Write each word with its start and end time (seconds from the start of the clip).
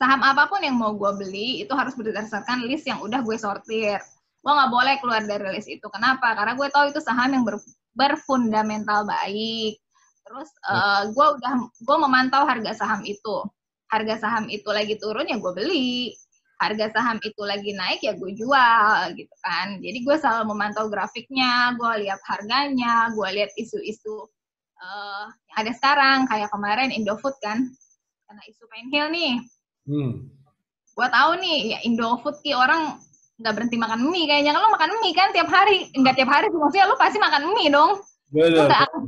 saham 0.00 0.24
apa 0.24 0.48
pun 0.48 0.64
yang 0.64 0.80
mau 0.80 0.96
gue 0.96 1.12
beli 1.20 1.60
itu 1.60 1.72
harus 1.76 1.92
berdasarkan 1.92 2.64
list 2.64 2.88
yang 2.88 3.04
udah 3.04 3.20
gue 3.20 3.36
sortir. 3.36 4.00
Gue 4.40 4.52
nggak 4.56 4.72
boleh 4.72 4.94
keluar 5.04 5.20
dari 5.28 5.52
list 5.52 5.68
itu. 5.68 5.84
Kenapa? 5.92 6.32
Karena 6.32 6.56
gue 6.56 6.68
tahu 6.72 6.88
itu 6.88 7.04
saham 7.04 7.28
yang 7.36 7.44
ber, 7.44 7.60
berfundamental 7.92 9.04
baik. 9.04 9.76
Terus 10.24 10.48
uh, 10.64 11.12
gue 11.12 11.26
udah 11.36 11.52
gue 11.84 11.96
memantau 12.00 12.48
harga 12.48 12.72
saham 12.72 13.04
itu. 13.04 13.44
Harga 13.92 14.16
saham 14.16 14.48
itu 14.48 14.72
lagi 14.72 14.96
turun 14.96 15.28
ya 15.28 15.36
gue 15.36 15.52
beli. 15.52 16.16
Harga 16.56 16.88
saham 16.96 17.20
itu 17.20 17.42
lagi 17.44 17.76
naik 17.76 18.00
ya 18.00 18.16
gue 18.16 18.32
jual 18.32 18.96
gitu 19.20 19.34
kan. 19.44 19.84
Jadi 19.84 19.98
gue 20.00 20.16
selalu 20.16 20.56
memantau 20.56 20.88
grafiknya, 20.88 21.76
gue 21.76 22.08
lihat 22.08 22.24
harganya, 22.24 23.12
gue 23.12 23.28
lihat 23.36 23.52
isu-isu 23.60 24.24
uh, 24.80 25.28
yang 25.52 25.56
ada 25.60 25.72
sekarang 25.76 26.18
kayak 26.24 26.48
kemarin 26.48 26.88
Indofood 26.88 27.36
kan 27.44 27.68
karena 28.24 28.42
isu 28.48 28.64
penhil 28.70 29.06
nih 29.12 29.42
Hmm. 29.90 30.30
Gua 30.94 31.08
tahu 31.10 31.42
nih, 31.42 31.58
ya 31.74 31.78
Indofood 31.82 32.38
ki 32.46 32.54
orang 32.54 33.02
nggak 33.42 33.54
berhenti 33.56 33.76
makan 33.80 34.00
mie 34.06 34.30
kayaknya. 34.30 34.54
Kalau 34.54 34.68
makan 34.70 34.90
mie 35.02 35.16
kan 35.16 35.34
tiap 35.34 35.50
hari, 35.50 35.90
nggak 35.96 36.14
tiap 36.14 36.30
hari 36.30 36.46
maksudnya 36.52 36.86
lu 36.86 36.94
pasti 36.94 37.18
makan 37.18 37.42
mie 37.56 37.72
dong. 37.74 37.98
Betul. 38.30 38.54
Lu 38.54 38.62
nggak 38.70 38.82
akan, 38.86 39.00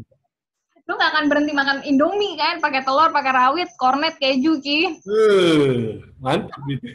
lu 0.82 0.92
gak 0.98 1.10
akan 1.14 1.24
berhenti 1.30 1.52
makan 1.54 1.78
Indomie 1.86 2.34
kan, 2.34 2.58
pakai 2.58 2.82
telur, 2.82 3.14
pakai 3.14 3.30
rawit, 3.30 3.70
kornet, 3.78 4.18
keju 4.18 4.58
ki. 4.58 4.98
Uh, 5.06 6.02
mantap 6.18 6.58
gitu. 6.66 6.86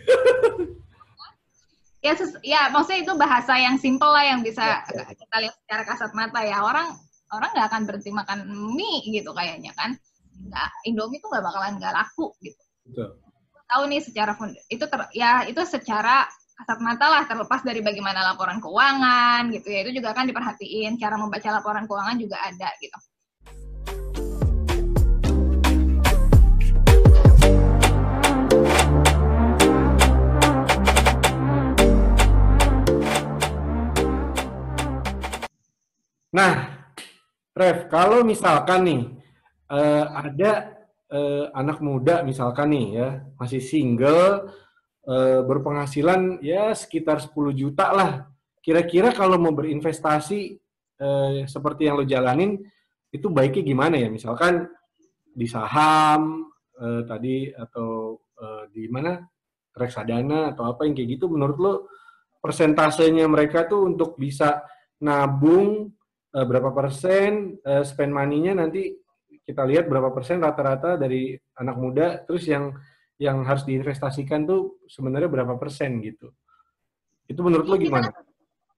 ya, 2.03 2.13
ya 2.43 2.61
maksudnya 2.67 2.99
itu 3.07 3.13
bahasa 3.15 3.55
yang 3.55 3.79
simple 3.79 4.11
lah 4.11 4.27
yang 4.27 4.43
bisa 4.43 4.59
ya, 4.59 4.79
ya. 4.91 5.03
kita 5.15 5.35
lihat 5.39 5.55
secara 5.63 5.83
kasat 5.87 6.11
mata 6.11 6.43
ya 6.43 6.59
orang 6.59 6.99
orang 7.31 7.49
nggak 7.55 7.67
akan 7.71 7.81
berhenti 7.87 8.11
makan 8.11 8.39
mie 8.75 9.07
gitu 9.07 9.31
kayaknya 9.31 9.71
kan. 9.77 9.95
Nggak, 10.37 10.69
Indomie 10.89 11.21
tuh 11.23 11.31
nggak 11.31 11.45
bakalan 11.47 11.79
nggak 11.79 11.93
laku 11.95 12.35
gitu. 12.43 12.61
Betul 12.91 13.26
tahu 13.67 13.83
nih 13.91 13.99
secara 13.99 14.31
itu 14.71 14.85
ter, 14.87 15.01
ya 15.11 15.43
itu 15.43 15.59
secara 15.67 16.23
kasat 16.57 16.79
mata 16.79 17.05
lah 17.11 17.23
terlepas 17.27 17.61
dari 17.61 17.83
bagaimana 17.83 18.33
laporan 18.33 18.63
keuangan 18.63 19.51
gitu 19.51 19.67
ya 19.69 19.83
itu 19.85 19.99
juga 19.99 20.15
kan 20.15 20.25
diperhatiin 20.25 20.95
cara 20.95 21.19
membaca 21.19 21.51
laporan 21.51 21.83
keuangan 21.85 22.17
juga 22.17 22.39
ada 22.39 22.71
gitu. 22.79 22.97
Nah, 36.37 36.69
Rev, 37.57 37.89
kalau 37.89 38.21
misalkan 38.21 38.85
nih 38.85 39.01
uh, 39.73 40.05
ada 40.13 40.76
eh, 41.11 41.45
anak 41.55 41.79
muda 41.79 42.21
misalkan 42.23 42.71
nih 42.71 42.87
ya 42.95 43.09
masih 43.39 43.63
single 43.63 44.51
eh, 45.07 45.39
berpenghasilan 45.43 46.43
ya 46.43 46.75
sekitar 46.75 47.23
10 47.23 47.33
juta 47.55 47.91
lah. 47.95 48.11
Kira-kira 48.59 49.15
kalau 49.15 49.39
mau 49.39 49.55
berinvestasi 49.55 50.39
eh, 50.99 51.47
seperti 51.47 51.87
yang 51.87 51.99
lo 51.99 52.05
jalanin 52.07 52.59
itu 53.11 53.27
baiknya 53.31 53.63
gimana 53.63 53.95
ya? 53.95 54.11
Misalkan 54.11 54.67
di 55.31 55.47
saham 55.47 56.51
eh, 56.75 57.01
tadi 57.07 57.47
atau 57.51 58.19
eh, 58.35 58.63
di 58.71 58.85
mana? 58.91 59.19
Reksadana 59.77 60.57
atau 60.57 60.73
apa 60.73 60.89
yang 60.89 60.97
kayak 60.97 61.21
gitu 61.21 61.29
menurut 61.29 61.57
lo 61.61 61.73
persentasenya 62.41 63.29
mereka 63.29 63.69
tuh 63.69 63.85
untuk 63.85 64.17
bisa 64.17 64.65
nabung 65.05 65.93
eh, 66.33 66.45
berapa 66.45 66.73
persen 66.73 67.61
eh, 67.61 67.83
spend 67.85 68.11
money-nya 68.13 68.57
nanti 68.57 68.89
kita 69.47 69.63
lihat 69.63 69.87
berapa 69.87 70.11
persen 70.11 70.43
rata-rata 70.43 70.99
dari 70.99 71.39
anak 71.55 71.75
muda, 71.79 72.19
terus 72.27 72.43
yang 72.51 72.75
yang 73.15 73.47
harus 73.47 73.63
diinvestasikan 73.63 74.43
tuh 74.43 74.83
sebenarnya 74.91 75.31
berapa 75.31 75.55
persen 75.55 76.03
gitu. 76.03 76.35
Itu 77.31 77.47
menurut 77.47 77.65
lo 77.65 77.79
gimana? 77.79 78.11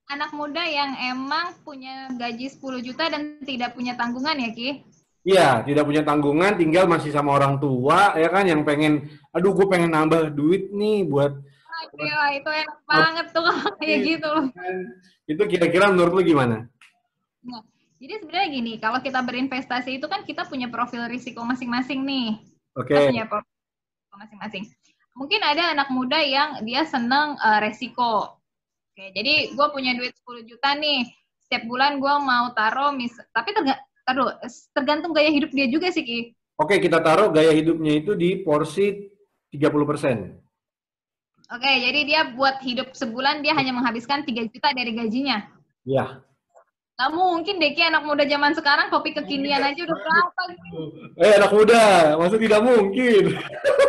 Anak 0.09 0.30
muda 0.34 0.62
yang 0.66 0.94
emang 1.09 1.58
punya 1.66 2.09
gaji 2.14 2.50
10 2.50 2.85
juta 2.85 3.09
dan 3.09 3.41
tidak 3.41 3.74
punya 3.74 3.97
tanggungan 3.97 4.38
ya, 4.38 4.50
Ki? 4.53 4.85
Iya, 5.25 5.62
tidak 5.68 5.85
punya 5.85 6.02
tanggungan, 6.02 6.56
tinggal 6.56 6.90
masih 6.90 7.12
sama 7.12 7.35
orang 7.35 7.59
tua, 7.59 8.16
ya 8.16 8.31
kan, 8.31 8.47
yang 8.47 8.63
pengen, 8.63 9.06
aduh 9.35 9.52
gue 9.52 9.68
pengen 9.68 9.91
nambah 9.94 10.34
duit 10.34 10.72
nih 10.72 11.06
buat... 11.06 11.35
Ah, 11.69 11.85
gila, 11.94 12.28
itu 12.34 12.50
enak 12.50 12.79
banget 12.88 13.28
tuh 13.35 13.46
kayak 13.84 14.00
gitu 14.06 14.28
loh. 14.31 14.46
Itu 15.29 15.44
kira-kira 15.46 15.91
menurut 15.94 16.13
lo 16.18 16.22
gimana? 16.25 16.66
Nah, 17.46 17.62
jadi 17.99 18.13
sebenarnya 18.23 18.49
gini, 18.55 18.73
kalau 18.79 19.03
kita 19.03 19.19
berinvestasi 19.19 19.99
itu 19.99 20.07
kan 20.07 20.23
kita 20.23 20.47
punya 20.47 20.71
profil 20.71 21.03
risiko 21.11 21.43
masing-masing 21.43 22.07
nih. 22.07 22.39
Oke. 22.79 22.95
Okay. 22.95 22.95
Kita 22.95 23.11
punya 23.11 23.25
profil 23.27 23.51
risiko 23.51 24.15
masing-masing. 24.15 24.63
Mungkin 25.19 25.41
ada 25.43 25.75
anak 25.75 25.91
muda 25.91 26.15
yang 26.23 26.63
dia 26.63 26.87
seneng 26.87 27.35
uh, 27.43 27.59
resiko. 27.59 28.39
Oke, 28.95 29.11
jadi 29.11 29.51
gue 29.51 29.67
punya 29.75 29.99
duit 29.99 30.15
10 30.15 30.47
juta 30.47 30.79
nih. 30.79 31.11
Setiap 31.43 31.67
bulan 31.67 31.99
gue 31.99 32.13
mau 32.23 32.55
taruh, 32.55 32.95
mis 32.95 33.11
tapi 33.35 33.51
terga 33.51 33.75
taruh, 34.07 34.31
tergantung 34.71 35.11
gaya 35.11 35.27
hidup 35.27 35.51
dia 35.51 35.67
juga 35.67 35.91
sih, 35.91 36.07
Ki. 36.07 36.19
Oke, 36.55 36.79
kita 36.79 37.03
taruh 37.03 37.35
gaya 37.35 37.51
hidupnya 37.51 37.99
itu 37.99 38.16
di 38.16 38.39
porsi 38.47 39.11
30%. 39.51 40.39
Oke, 41.51 41.71
jadi 41.83 41.99
dia 42.07 42.21
buat 42.31 42.63
hidup 42.63 42.95
sebulan 42.95 43.43
dia 43.43 43.59
hanya 43.59 43.75
menghabiskan 43.75 44.23
3 44.23 44.47
juta 44.47 44.71
dari 44.71 44.95
gajinya. 44.95 45.51
Iya. 45.83 46.28
Gak 46.99 47.15
mungkin 47.15 47.63
deh, 47.63 47.71
anak 47.79 48.03
muda 48.03 48.27
zaman 48.27 48.51
sekarang 48.51 48.91
kopi 48.91 49.15
kekinian 49.15 49.63
aja 49.63 49.87
udah 49.87 49.97
berapa 50.03 50.41
gitu. 50.51 50.79
Eh, 51.15 51.31
anak 51.39 51.51
muda, 51.55 51.83
maksud 52.19 52.39
tidak 52.43 52.59
mungkin. 52.59 53.39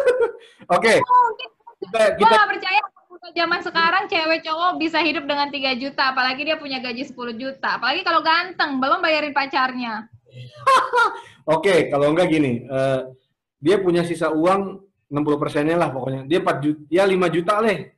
Oke. 0.78 0.94
okay. 0.94 0.98
Mungkin. 1.03 1.48
Kita, 1.82 2.00
kita... 2.15 2.22
Gue 2.22 2.38
gak 2.38 2.50
percaya 2.54 2.78
anak 2.78 3.04
muda 3.10 3.28
zaman 3.34 3.60
sekarang 3.66 4.03
cewek 4.06 4.41
cowok 4.47 4.71
bisa 4.78 5.03
hidup 5.03 5.26
dengan 5.26 5.50
3 5.50 5.82
juta, 5.82 6.15
apalagi 6.15 6.47
dia 6.47 6.54
punya 6.54 6.78
gaji 6.78 7.03
10 7.03 7.34
juta. 7.34 7.82
Apalagi 7.82 8.06
kalau 8.06 8.22
ganteng, 8.22 8.78
belum 8.78 9.03
bayarin 9.03 9.34
pacarnya. 9.34 10.06
Oke, 11.50 11.66
okay, 11.66 11.78
kalau 11.91 12.15
enggak 12.15 12.31
gini, 12.31 12.62
uh, 12.71 13.10
dia 13.59 13.82
punya 13.82 14.06
sisa 14.06 14.31
uang 14.31 14.87
60 15.10 15.42
persennya 15.42 15.75
lah 15.75 15.91
pokoknya. 15.91 16.31
Dia 16.31 16.38
4 16.47 16.62
juta, 16.62 16.81
ya 16.87 17.03
5 17.10 17.34
juta 17.34 17.59
leh 17.59 17.91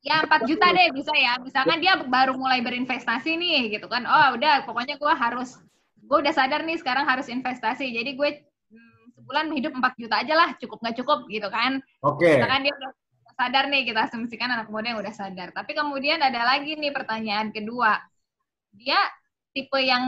Ya 0.00 0.24
4 0.24 0.48
juta 0.48 0.66
deh 0.72 0.88
bisa 0.96 1.12
ya. 1.12 1.36
Misalkan 1.40 1.78
dia 1.84 2.00
baru 2.00 2.32
mulai 2.32 2.64
berinvestasi 2.64 3.36
nih 3.36 3.76
gitu 3.76 3.86
kan. 3.86 4.08
Oh 4.08 4.36
udah 4.40 4.64
pokoknya 4.64 4.96
gue 4.96 5.12
harus, 5.12 5.60
gue 6.00 6.18
udah 6.24 6.32
sadar 6.32 6.64
nih 6.64 6.80
sekarang 6.80 7.04
harus 7.04 7.28
investasi. 7.28 7.92
Jadi 7.92 8.16
gue 8.16 8.30
hmm, 8.72 9.20
sebulan 9.20 9.52
hidup 9.52 9.76
4 9.76 10.00
juta 10.00 10.16
aja 10.24 10.34
lah. 10.34 10.48
Cukup 10.56 10.80
nggak 10.80 10.96
cukup 11.04 11.28
gitu 11.28 11.48
kan. 11.52 11.84
Oke. 12.00 12.24
Okay. 12.24 12.40
Misalkan 12.40 12.64
dia 12.64 12.74
udah 12.74 12.92
sadar 13.36 13.64
nih 13.68 13.82
kita 13.88 14.00
asumsikan 14.08 14.48
anak 14.52 14.68
muda 14.72 14.92
yang 14.92 15.00
udah 15.04 15.12
sadar. 15.12 15.52
Tapi 15.52 15.72
kemudian 15.76 16.20
ada 16.20 16.48
lagi 16.48 16.80
nih 16.80 16.92
pertanyaan 16.96 17.52
kedua. 17.52 18.00
Dia 18.72 19.00
tipe 19.52 19.78
yang 19.84 20.04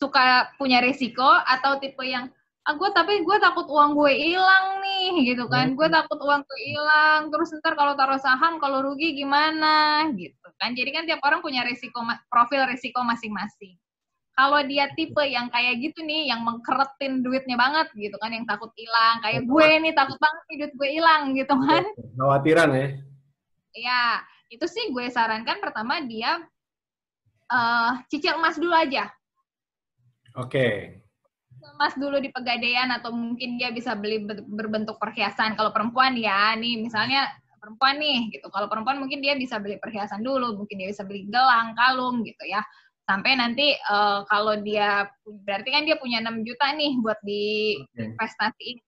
suka 0.00 0.48
punya 0.56 0.80
risiko 0.80 1.26
atau 1.26 1.76
tipe 1.82 2.00
yang 2.06 2.32
ah 2.68 2.76
gue 2.76 2.90
tapi 2.92 3.24
gue 3.24 3.36
takut 3.40 3.64
uang 3.72 3.96
gue 3.96 4.12
hilang 4.12 4.84
nih 4.84 5.32
gitu 5.32 5.48
kan. 5.48 5.72
Gue 5.72 5.88
takut 5.88 6.20
uang 6.20 6.44
gue 6.44 6.60
hilang 6.60 7.32
terus 7.32 7.56
ntar 7.56 7.72
kalau 7.72 7.96
taruh 7.96 8.20
saham 8.20 8.60
kalau 8.60 8.84
rugi 8.84 9.16
gimana 9.16 10.04
gitu 10.12 10.48
kan. 10.60 10.76
Jadi 10.76 10.90
kan 10.92 11.04
tiap 11.08 11.24
orang 11.24 11.40
punya 11.40 11.64
risiko 11.64 12.04
profil 12.28 12.68
risiko 12.68 13.00
masing-masing. 13.00 13.80
Kalau 14.36 14.60
dia 14.64 14.88
tipe 14.96 15.20
yang 15.24 15.52
kayak 15.52 15.84
gitu 15.84 16.00
nih 16.04 16.32
yang 16.32 16.40
mengkeretin 16.44 17.20
duitnya 17.20 17.60
banget 17.60 17.92
gitu 17.92 18.16
kan 18.20 18.32
yang 18.32 18.48
takut 18.48 18.72
hilang 18.76 19.20
kayak 19.20 19.44
gue 19.44 19.68
nih 19.84 19.92
takut 19.92 20.16
banget 20.16 20.42
nih 20.48 20.56
duit 20.64 20.74
gue 20.76 20.88
hilang 21.00 21.22
gitu 21.32 21.54
kan. 21.56 21.84
khawatiran 22.16 22.70
ya. 22.76 22.86
Ya 23.72 24.02
itu 24.52 24.64
sih 24.68 24.92
gue 24.92 25.08
sarankan. 25.08 25.64
Pertama 25.64 26.04
dia 26.04 26.44
uh, 27.48 27.98
cicil 28.12 28.36
emas 28.36 28.60
dulu 28.60 28.76
aja. 28.76 29.08
Oke. 30.36 30.44
okay 30.44 31.09
emas 31.60 31.94
dulu 31.96 32.16
di 32.20 32.32
pegadaian 32.32 32.88
atau 32.92 33.12
mungkin 33.12 33.60
dia 33.60 33.70
bisa 33.70 33.92
beli 33.96 34.24
berbentuk 34.48 34.96
perhiasan. 34.96 35.54
Kalau 35.54 35.70
perempuan 35.70 36.16
ya, 36.16 36.56
nih 36.56 36.80
misalnya 36.80 37.28
perempuan 37.60 38.00
nih 38.00 38.32
gitu. 38.32 38.48
Kalau 38.48 38.66
perempuan 38.66 38.98
mungkin 38.98 39.20
dia 39.20 39.36
bisa 39.36 39.60
beli 39.60 39.76
perhiasan 39.76 40.24
dulu, 40.24 40.56
mungkin 40.56 40.80
dia 40.80 40.88
bisa 40.88 41.04
beli 41.04 41.28
gelang, 41.28 41.76
kalung 41.76 42.24
gitu 42.24 42.44
ya. 42.48 42.64
Sampai 43.04 43.36
nanti 43.36 43.74
uh, 43.90 44.22
kalau 44.30 44.56
dia 44.62 45.08
berarti 45.24 45.68
kan 45.74 45.82
dia 45.84 45.98
punya 46.00 46.22
6 46.22 46.46
juta 46.46 46.66
nih 46.72 46.92
buat 47.02 47.20
di 47.20 47.76
investasi 47.98 48.62
ini. 48.64 48.84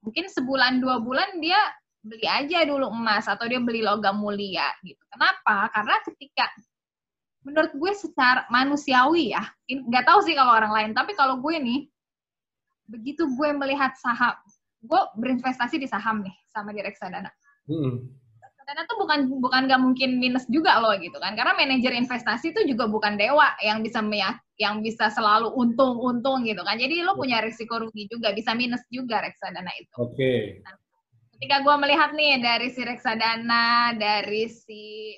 Mungkin 0.00 0.32
sebulan 0.32 0.80
dua 0.80 0.96
bulan 1.04 1.42
dia 1.44 1.60
beli 2.00 2.24
aja 2.24 2.64
dulu 2.64 2.88
emas 2.88 3.28
atau 3.28 3.44
dia 3.44 3.60
beli 3.60 3.84
logam 3.84 4.16
mulia 4.16 4.72
gitu. 4.80 5.02
Kenapa? 5.12 5.68
Karena 5.68 5.96
ketika 6.00 6.48
menurut 7.40 7.72
gue 7.72 7.92
secara 7.96 8.44
manusiawi 8.52 9.32
ya, 9.32 9.44
nggak 9.68 10.04
tahu 10.04 10.20
sih 10.24 10.36
kalau 10.36 10.52
orang 10.52 10.72
lain, 10.72 10.90
tapi 10.92 11.16
kalau 11.16 11.40
gue 11.40 11.56
nih, 11.56 11.80
begitu 12.90 13.24
gue 13.32 13.48
melihat 13.56 13.96
saham, 13.96 14.36
gue 14.84 15.00
berinvestasi 15.16 15.80
di 15.80 15.88
saham 15.88 16.20
nih 16.20 16.34
sama 16.52 16.76
di 16.76 16.84
reksadana. 16.84 17.32
Hmm. 17.64 18.12
Reksadana 18.44 18.82
tuh 18.84 18.96
bukan 19.00 19.18
bukan 19.40 19.60
nggak 19.72 19.80
mungkin 19.80 20.10
minus 20.20 20.44
juga 20.52 20.76
loh 20.84 20.92
gitu 21.00 21.16
kan, 21.16 21.32
karena 21.32 21.56
manajer 21.56 21.96
investasi 21.96 22.52
itu 22.52 22.60
juga 22.68 22.84
bukan 22.92 23.16
dewa 23.16 23.56
yang 23.64 23.80
bisa 23.80 24.04
meyak, 24.04 24.36
yang 24.60 24.84
bisa 24.84 25.08
selalu 25.08 25.48
untung-untung 25.56 26.44
gitu 26.44 26.60
kan. 26.60 26.76
Jadi 26.76 27.00
lo 27.00 27.16
punya 27.16 27.40
risiko 27.40 27.80
rugi 27.80 28.04
juga, 28.12 28.36
bisa 28.36 28.52
minus 28.52 28.84
juga 28.92 29.24
reksadana 29.24 29.72
itu. 29.80 29.96
Oke. 29.96 30.12
Okay. 30.12 30.40
Nah, 30.60 30.76
ketika 31.40 31.64
gue 31.64 31.76
melihat 31.80 32.12
nih 32.12 32.36
dari 32.36 32.68
si 32.68 32.84
reksadana, 32.84 33.96
dari 33.96 34.44
si 34.52 35.16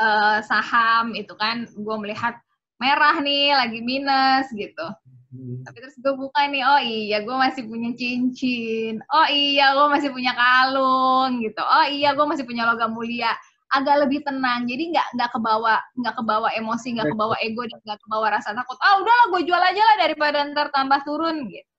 uh, 0.00 0.40
saham 0.40 1.12
itu 1.12 1.36
kan, 1.36 1.68
gue 1.68 1.96
melihat 2.00 2.40
merah 2.80 3.20
nih 3.20 3.52
lagi 3.52 3.84
minus 3.84 4.48
gitu. 4.56 4.88
Hmm. 5.30 5.62
Tapi 5.62 5.76
terus 5.78 5.94
gue 6.00 6.14
buka 6.16 6.48
nih, 6.48 6.64
oh 6.66 6.80
iya 6.80 7.22
gue 7.22 7.36
masih 7.36 7.68
punya 7.68 7.94
cincin, 7.94 8.98
oh 9.12 9.28
iya 9.30 9.76
gue 9.78 9.86
masih 9.92 10.10
punya 10.10 10.32
kalung 10.34 11.38
gitu, 11.44 11.62
oh 11.62 11.86
iya 11.86 12.16
gue 12.16 12.26
masih 12.26 12.42
punya 12.42 12.66
logam 12.66 12.96
mulia. 12.96 13.30
Agak 13.70 14.02
lebih 14.02 14.26
tenang 14.26 14.66
jadi 14.66 14.82
nggak 14.90 15.14
nggak 15.14 15.30
kebawa 15.30 15.78
nggak 15.94 16.14
kebawa 16.18 16.50
emosi 16.58 16.90
nggak 16.90 17.14
kebawa 17.14 17.38
ego 17.38 17.62
dan 17.70 17.78
nggak 17.86 18.00
kebawa 18.02 18.26
rasa 18.34 18.50
takut. 18.50 18.74
Ah 18.82 18.98
udahlah 18.98 19.26
gue 19.30 19.46
jual 19.46 19.62
aja 19.62 19.78
lah 19.78 19.96
daripada 20.02 20.42
ntar 20.50 20.74
tambah 20.74 20.98
turun 21.06 21.46
gitu. 21.46 21.70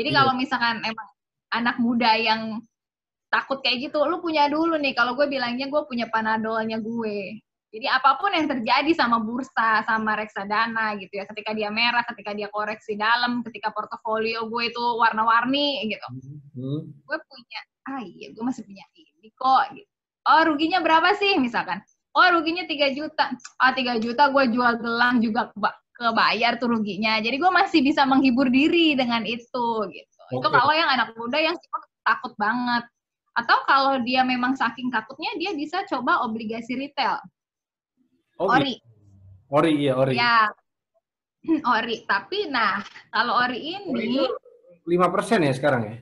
Jadi 0.00 0.08
iya. 0.08 0.16
kalau 0.16 0.32
misalkan 0.32 0.80
emang 0.80 1.08
anak 1.52 1.76
muda 1.76 2.16
yang 2.16 2.64
takut 3.28 3.60
kayak 3.60 3.84
gitu 3.84 4.00
lu 4.08 4.24
punya 4.24 4.48
dulu 4.48 4.80
nih. 4.80 4.96
Kalau 4.96 5.12
gue 5.12 5.28
bilangnya 5.28 5.68
gue 5.68 5.82
punya 5.84 6.08
panadolnya 6.08 6.80
gue 6.80 7.36
jadi 7.76 7.92
apa 7.92 8.16
pun 8.16 8.32
yang 8.32 8.48
terjadi 8.48 8.88
sama 8.96 9.20
bursa 9.20 9.84
sama 9.84 10.16
reksadana 10.16 10.96
gitu 10.96 11.12
ya 11.20 11.28
ketika 11.28 11.52
dia 11.52 11.68
merah 11.68 12.00
ketika 12.08 12.32
dia 12.32 12.48
koreksi 12.48 12.96
dalam 12.96 13.44
ketika 13.44 13.68
portofolio 13.68 14.48
gue 14.48 14.72
itu 14.72 14.80
warna-warni 14.96 15.84
gitu. 15.92 16.08
Hmm. 16.56 16.88
gue 16.88 17.18
punya 17.20 17.60
ah 17.92 18.00
iya 18.00 18.32
gue 18.32 18.40
masih 18.40 18.64
punya 18.64 18.80
ini 18.96 19.28
kok 19.36 19.76
gitu. 19.76 19.92
Oh 20.24 20.42
ruginya 20.48 20.80
berapa 20.80 21.12
sih 21.20 21.36
misalkan? 21.36 21.84
Oh 22.16 22.24
ruginya 22.32 22.64
3 22.64 22.96
juta. 22.96 23.36
Ah 23.60 23.70
oh, 23.70 23.72
3 23.76 24.00
juta 24.00 24.32
gue 24.32 24.44
jual 24.56 24.72
gelang 24.80 25.20
juga 25.20 25.52
kebayar 26.00 26.56
tuh 26.56 26.72
ruginya. 26.72 27.20
Jadi 27.20 27.36
gue 27.36 27.52
masih 27.52 27.84
bisa 27.84 28.08
menghibur 28.08 28.48
diri 28.48 28.96
dengan 28.96 29.20
itu 29.28 29.68
gitu. 29.92 30.12
Okay. 30.32 30.40
itu 30.40 30.48
kalau 30.48 30.72
yang 30.72 30.88
anak 30.88 31.12
muda 31.12 31.38
yang 31.38 31.54
takut 32.02 32.32
banget. 32.40 32.88
Atau 33.36 33.68
kalau 33.68 34.00
dia 34.00 34.24
memang 34.24 34.56
saking 34.56 34.88
takutnya 34.88 35.28
dia 35.36 35.52
bisa 35.52 35.84
coba 35.84 36.24
obligasi 36.24 36.72
retail 36.72 37.20
oh, 38.40 38.48
ori 38.50 38.74
ori 39.52 39.72
iya 39.80 39.92
ori 39.96 40.14
ya 40.16 40.50
ori 41.76 41.96
tapi 42.04 42.50
nah 42.50 42.82
kalau 43.10 43.40
ori 43.44 43.60
ini 43.76 44.24
lima 44.86 45.10
persen 45.10 45.42
ya 45.42 45.54
sekarang 45.54 45.82
ya 45.86 45.96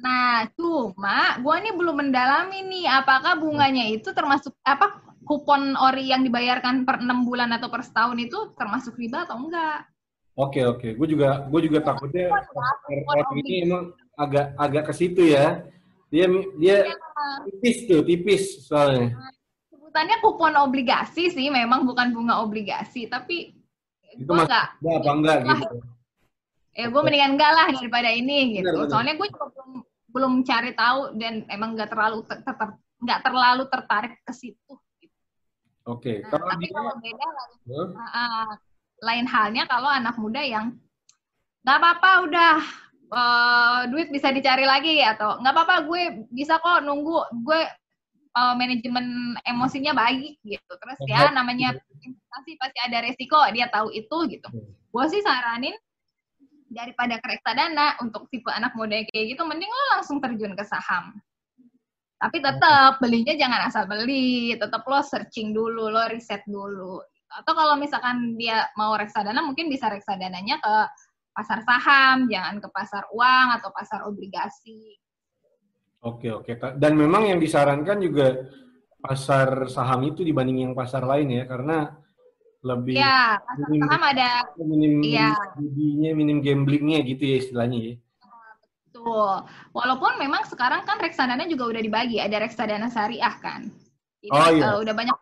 Nah, 0.00 0.48
cuma 0.56 1.36
gue 1.36 1.54
ini 1.60 1.70
belum 1.76 1.96
mendalami 2.00 2.64
nih 2.64 2.88
apakah 2.88 3.36
bunganya 3.36 3.84
itu 3.92 4.08
termasuk 4.16 4.56
apa 4.64 5.04
kupon 5.28 5.76
ori 5.76 6.08
yang 6.08 6.24
dibayarkan 6.24 6.88
per 6.88 7.04
enam 7.04 7.28
bulan 7.28 7.52
atau 7.52 7.68
per 7.68 7.84
setahun 7.84 8.16
itu 8.16 8.56
termasuk 8.56 8.96
riba 8.96 9.28
atau 9.28 9.36
enggak? 9.36 9.84
Oke 10.40 10.64
oke, 10.64 10.96
gue 10.96 11.08
juga 11.10 11.44
gue 11.44 11.60
juga 11.68 11.84
takutnya 11.84 12.32
ori 12.88 13.22
ini 13.44 13.68
emang 13.68 13.92
agak 14.16 14.56
agak 14.56 14.84
ke 14.88 14.92
situ 14.96 15.22
ya. 15.36 15.68
Dia 16.08 16.26
dia 16.56 16.76
ya. 16.90 16.96
tipis 17.46 17.76
tuh 17.84 18.00
tipis 18.02 18.42
soalnya. 18.64 19.14
Nah, 19.14 19.32
sebutannya 19.90 20.22
kupon 20.22 20.54
obligasi 20.54 21.34
sih, 21.34 21.50
memang 21.50 21.82
bukan 21.82 22.14
bunga 22.14 22.38
obligasi, 22.46 23.10
tapi 23.10 23.50
itu 24.14 24.30
enggak. 24.30 24.78
Apa 24.78 25.10
enggak 25.10 25.38
gitu? 25.42 25.66
Ya 26.78 26.86
gue 26.86 27.02
mendingan 27.02 27.34
enggak 27.34 27.50
lah 27.50 27.66
daripada 27.74 28.06
ini 28.14 28.62
gitu. 28.62 28.70
Benar, 28.70 28.86
Soalnya 28.86 29.18
gue 29.18 29.26
juga 29.26 29.50
belum 29.50 29.70
belum 30.14 30.32
cari 30.46 30.70
tahu 30.78 31.18
dan 31.18 31.42
emang 31.50 31.74
nggak 31.74 31.90
terlalu 31.90 32.22
ter, 32.22 32.38
ter, 32.38 32.54
nggak 33.02 33.20
terlalu 33.26 33.64
tertarik 33.66 34.14
ke 34.22 34.30
situ. 34.30 34.74
Gitu. 35.02 35.16
Oke. 35.90 36.22
Okay. 36.22 36.30
Nah, 36.30 36.38
tapi 36.54 36.66
kalau 36.70 36.94
beda 37.02 37.26
huh? 37.74 37.88
uh, 37.98 38.50
lain 39.02 39.26
halnya 39.26 39.66
kalau 39.66 39.90
anak 39.90 40.14
muda 40.22 40.38
yang 40.38 40.78
nggak 41.66 41.78
apa-apa 41.82 42.10
udah 42.30 42.54
uh, 43.10 43.80
duit 43.90 44.06
bisa 44.14 44.30
dicari 44.30 44.62
lagi 44.62 45.02
atau 45.02 45.42
nggak 45.42 45.50
apa-apa 45.50 45.76
gue 45.90 46.02
bisa 46.30 46.62
kok 46.62 46.86
nunggu 46.86 47.26
gue 47.42 47.60
uh, 48.36 48.54
manajemen 48.54 49.36
emosinya 49.46 49.92
baik 49.94 50.38
gitu. 50.44 50.72
Terus 50.72 50.98
ya 51.06 51.30
namanya 51.34 51.74
investasi 52.02 52.50
pasti 52.58 52.78
ada 52.82 52.98
resiko 53.02 53.38
dia 53.54 53.66
tahu 53.70 53.90
itu 53.94 54.16
gitu. 54.30 54.48
Gue 54.90 55.04
sih 55.10 55.22
saranin 55.22 55.74
daripada 56.70 57.18
ke 57.18 57.26
reksadana 57.26 57.98
untuk 57.98 58.30
tipe 58.30 58.46
anak 58.50 58.78
muda 58.78 59.02
kayak 59.10 59.34
gitu 59.34 59.42
mending 59.42 59.70
lo 59.70 59.84
langsung 59.98 60.22
terjun 60.22 60.54
ke 60.54 60.62
saham. 60.62 61.18
Tapi 62.20 62.36
tetap 62.44 63.00
belinya 63.00 63.32
jangan 63.32 63.60
asal 63.66 63.88
beli 63.88 64.54
tetap 64.54 64.84
lo 64.84 65.00
searching 65.00 65.56
dulu 65.56 65.90
lo 65.90 66.06
riset 66.06 66.44
dulu. 66.46 67.00
Atau 67.30 67.54
kalau 67.54 67.78
misalkan 67.78 68.34
dia 68.34 68.66
mau 68.74 68.94
reksadana 68.98 69.42
mungkin 69.42 69.70
bisa 69.70 69.86
reksadananya 69.86 70.58
ke 70.58 70.74
pasar 71.30 71.62
saham 71.62 72.26
jangan 72.26 72.58
ke 72.58 72.68
pasar 72.74 73.06
uang 73.14 73.46
atau 73.56 73.70
pasar 73.70 74.02
obligasi 74.04 74.98
oke 76.04 76.28
oke 76.44 76.52
dan 76.80 76.92
memang 76.96 77.28
yang 77.28 77.38
disarankan 77.40 77.98
juga 78.00 78.48
pasar 79.00 79.68
saham 79.72 80.04
itu 80.04 80.20
dibanding 80.20 80.68
yang 80.68 80.74
pasar 80.76 81.04
lain 81.08 81.40
ya 81.40 81.44
karena 81.48 81.96
lebih 82.60 83.00
ya 83.00 83.40
minim, 83.56 83.88
saham 83.88 84.02
ada 84.04 84.28
minim 84.60 84.92
ya. 85.00 85.32
minim 85.56 86.12
minim 86.12 86.38
gamblingnya 86.44 87.00
gitu 87.08 87.24
ya 87.24 87.36
istilahnya 87.40 87.78
ya. 87.80 87.94
Betul. 88.92 89.48
Walaupun 89.72 90.20
memang 90.20 90.44
sekarang 90.44 90.84
kan 90.84 91.00
reksadana 91.00 91.48
juga 91.48 91.72
udah 91.72 91.80
dibagi 91.80 92.20
ada 92.20 92.36
reksadana 92.36 92.92
syariah 92.92 93.32
kan. 93.40 93.72
Jadi 94.20 94.28
oh, 94.36 94.48
iya. 94.52 94.76
uh, 94.76 94.78
udah 94.84 94.92
banyak 94.92 95.16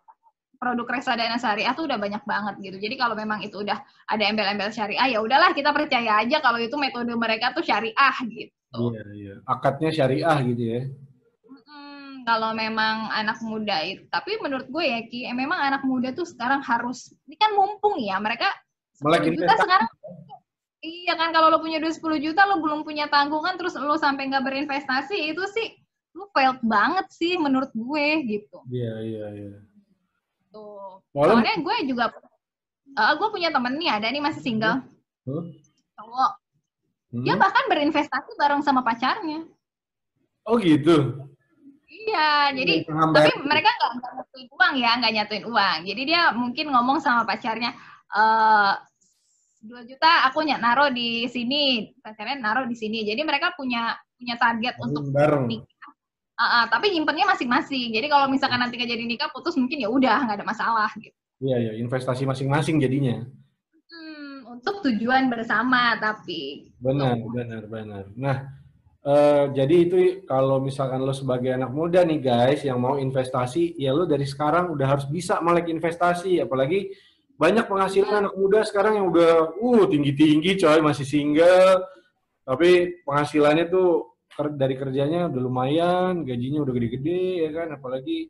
produk 0.59 0.99
reksadana 0.99 1.39
syariah 1.39 1.71
tuh 1.79 1.87
udah 1.87 1.95
banyak 2.03 2.23
banget 2.27 2.55
gitu. 2.59 2.77
Jadi 2.83 2.95
kalau 2.99 3.15
memang 3.15 3.39
itu 3.47 3.63
udah 3.63 3.79
ada 4.11 4.25
embel-embel 4.27 4.75
syariah 4.75 5.15
ya 5.15 5.23
udahlah 5.23 5.55
kita 5.55 5.71
percaya 5.71 6.19
aja 6.19 6.43
kalau 6.43 6.59
itu 6.59 6.75
metode 6.75 7.15
mereka 7.15 7.55
tuh 7.55 7.63
syariah 7.63 8.17
gitu 8.27 8.58
iya 8.95 9.05
iya. 9.15 9.35
Akadnya 9.45 9.91
syariah 9.91 10.39
gitu 10.47 10.65
ya. 10.65 10.83
Kalau 12.29 12.53
memang 12.53 13.09
anak 13.09 13.41
muda 13.41 13.81
itu 13.89 14.05
tapi 14.13 14.37
menurut 14.37 14.69
gue 14.69 14.85
ya 14.85 15.01
Ki 15.09 15.25
eh, 15.25 15.33
memang 15.33 15.65
anak 15.65 15.81
muda 15.81 16.13
tuh 16.13 16.29
sekarang 16.29 16.61
harus 16.61 17.17
ini 17.25 17.41
kan 17.41 17.57
mumpung 17.57 17.97
ya 17.97 18.21
mereka 18.21 18.53
10 19.01 19.33
juta 19.33 19.57
sekarang 19.57 19.89
iya 20.85 21.17
kan 21.17 21.33
kalau 21.33 21.49
lo 21.49 21.57
punya 21.65 21.81
duit 21.81 21.97
10 21.97 22.05
juta 22.21 22.45
lo 22.45 22.61
belum 22.61 22.85
punya 22.85 23.09
tanggungan 23.09 23.57
terus 23.57 23.81
lo 23.81 23.97
sampai 23.97 24.29
nggak 24.29 24.45
berinvestasi 24.45 25.33
itu 25.33 25.41
sih 25.57 25.73
lo 26.13 26.29
failed 26.37 26.61
banget 26.61 27.09
sih 27.09 27.41
menurut 27.41 27.73
gue 27.73 28.07
gitu. 28.29 28.59
Iya 28.69 28.95
iya 29.01 29.27
iya. 29.33 29.59
Tuh 30.53 31.01
Walau... 31.17 31.41
soalnya 31.41 31.57
gue 31.65 31.77
juga 31.89 32.13
uh, 32.93 33.13
gue 33.17 33.29
punya 33.33 33.49
temen 33.49 33.73
nih 33.81 33.89
ada 33.89 34.13
nih 34.13 34.21
masih 34.21 34.45
single. 34.45 34.85
Huh? 35.25 35.49
cowok 35.99 36.31
hmm? 37.15 37.25
dia 37.25 37.35
bahkan 37.37 37.65
berinvestasi 37.69 38.31
bareng 38.39 38.63
sama 38.65 38.81
pacarnya 38.85 39.47
oh 40.49 40.57
gitu 40.59 41.29
Iya, 41.89 42.53
jadi 42.53 42.75
tapi 42.89 43.33
mereka 43.49 43.69
nggak 43.73 44.13
nyatuin 44.17 44.49
uang 44.53 44.75
ya, 44.77 44.91
nggak 45.01 45.13
nyatuin 45.17 45.45
uang. 45.49 45.79
Jadi 45.89 46.03
dia 46.05 46.23
mungkin 46.37 46.67
ngomong 46.69 47.01
sama 47.01 47.25
pacarnya, 47.25 47.73
eh, 48.13 48.73
dua 49.65 49.83
juta 49.89 50.29
aku 50.29 50.45
nyak 50.45 50.61
naro 50.61 50.93
di 50.93 51.25
sini, 51.33 51.93
pacarnya 52.01 52.37
naro 52.39 52.69
di 52.69 52.77
sini. 52.77 53.09
Jadi 53.09 53.21
mereka 53.25 53.57
punya 53.57 53.97
punya 54.19 54.35
target 54.37 54.75
untuk 54.83 55.09
bareng. 55.15 55.47
nikah. 55.49 55.93
Uh, 56.39 56.45
uh, 56.45 56.65
tapi 56.71 56.95
nyimpennya 56.95 57.27
masing-masing. 57.27 57.91
Jadi 57.91 58.07
kalau 58.07 58.31
misalkan 58.31 58.63
nanti 58.63 58.79
jadi 58.79 59.03
nikah 59.03 59.27
putus 59.35 59.59
mungkin 59.59 59.83
ya 59.83 59.91
udah 59.91 60.23
nggak 60.23 60.39
ada 60.39 60.47
masalah 60.47 60.91
gitu. 60.95 61.15
Iya 61.43 61.71
ya, 61.71 61.73
investasi 61.83 62.27
masing-masing 62.27 62.79
jadinya. 62.79 63.27
Hmm, 63.91 64.59
untuk 64.59 64.87
tujuan 64.87 65.27
bersama 65.31 65.99
tapi. 65.99 66.68
Benar, 66.79 67.19
benar, 67.35 67.63
benar. 67.67 68.05
Nah, 68.15 68.39
Uh, 69.09 69.49
jadi 69.57 69.89
itu 69.89 69.97
kalau 70.29 70.61
misalkan 70.61 71.01
lo 71.01 71.17
sebagai 71.17 71.55
anak 71.55 71.73
muda 71.73 72.05
nih 72.05 72.21
guys 72.21 72.61
yang 72.61 72.77
mau 72.77 73.01
investasi, 73.01 73.79
ya 73.81 73.95
lo 73.97 74.05
dari 74.05 74.29
sekarang 74.29 74.69
udah 74.75 74.85
harus 74.85 75.07
bisa 75.09 75.41
melek 75.41 75.73
investasi. 75.73 76.45
Apalagi 76.45 76.93
banyak 77.39 77.71
penghasilan 77.71 78.27
anak 78.27 78.35
muda 78.37 78.67
sekarang 78.69 79.01
yang 79.01 79.07
udah 79.09 79.55
uh 79.55 79.83
tinggi-tinggi 79.89 80.61
coy, 80.61 80.83
masih 80.85 81.07
single. 81.07 81.89
Tapi 82.45 83.01
penghasilannya 83.07 83.71
tuh 83.73 84.19
dari 84.59 84.75
kerjanya 84.77 85.31
udah 85.33 85.41
lumayan, 85.41 86.27
gajinya 86.27 86.61
udah 86.67 86.75
gede-gede 86.77 87.49
ya 87.49 87.51
kan. 87.55 87.81
Apalagi 87.81 88.29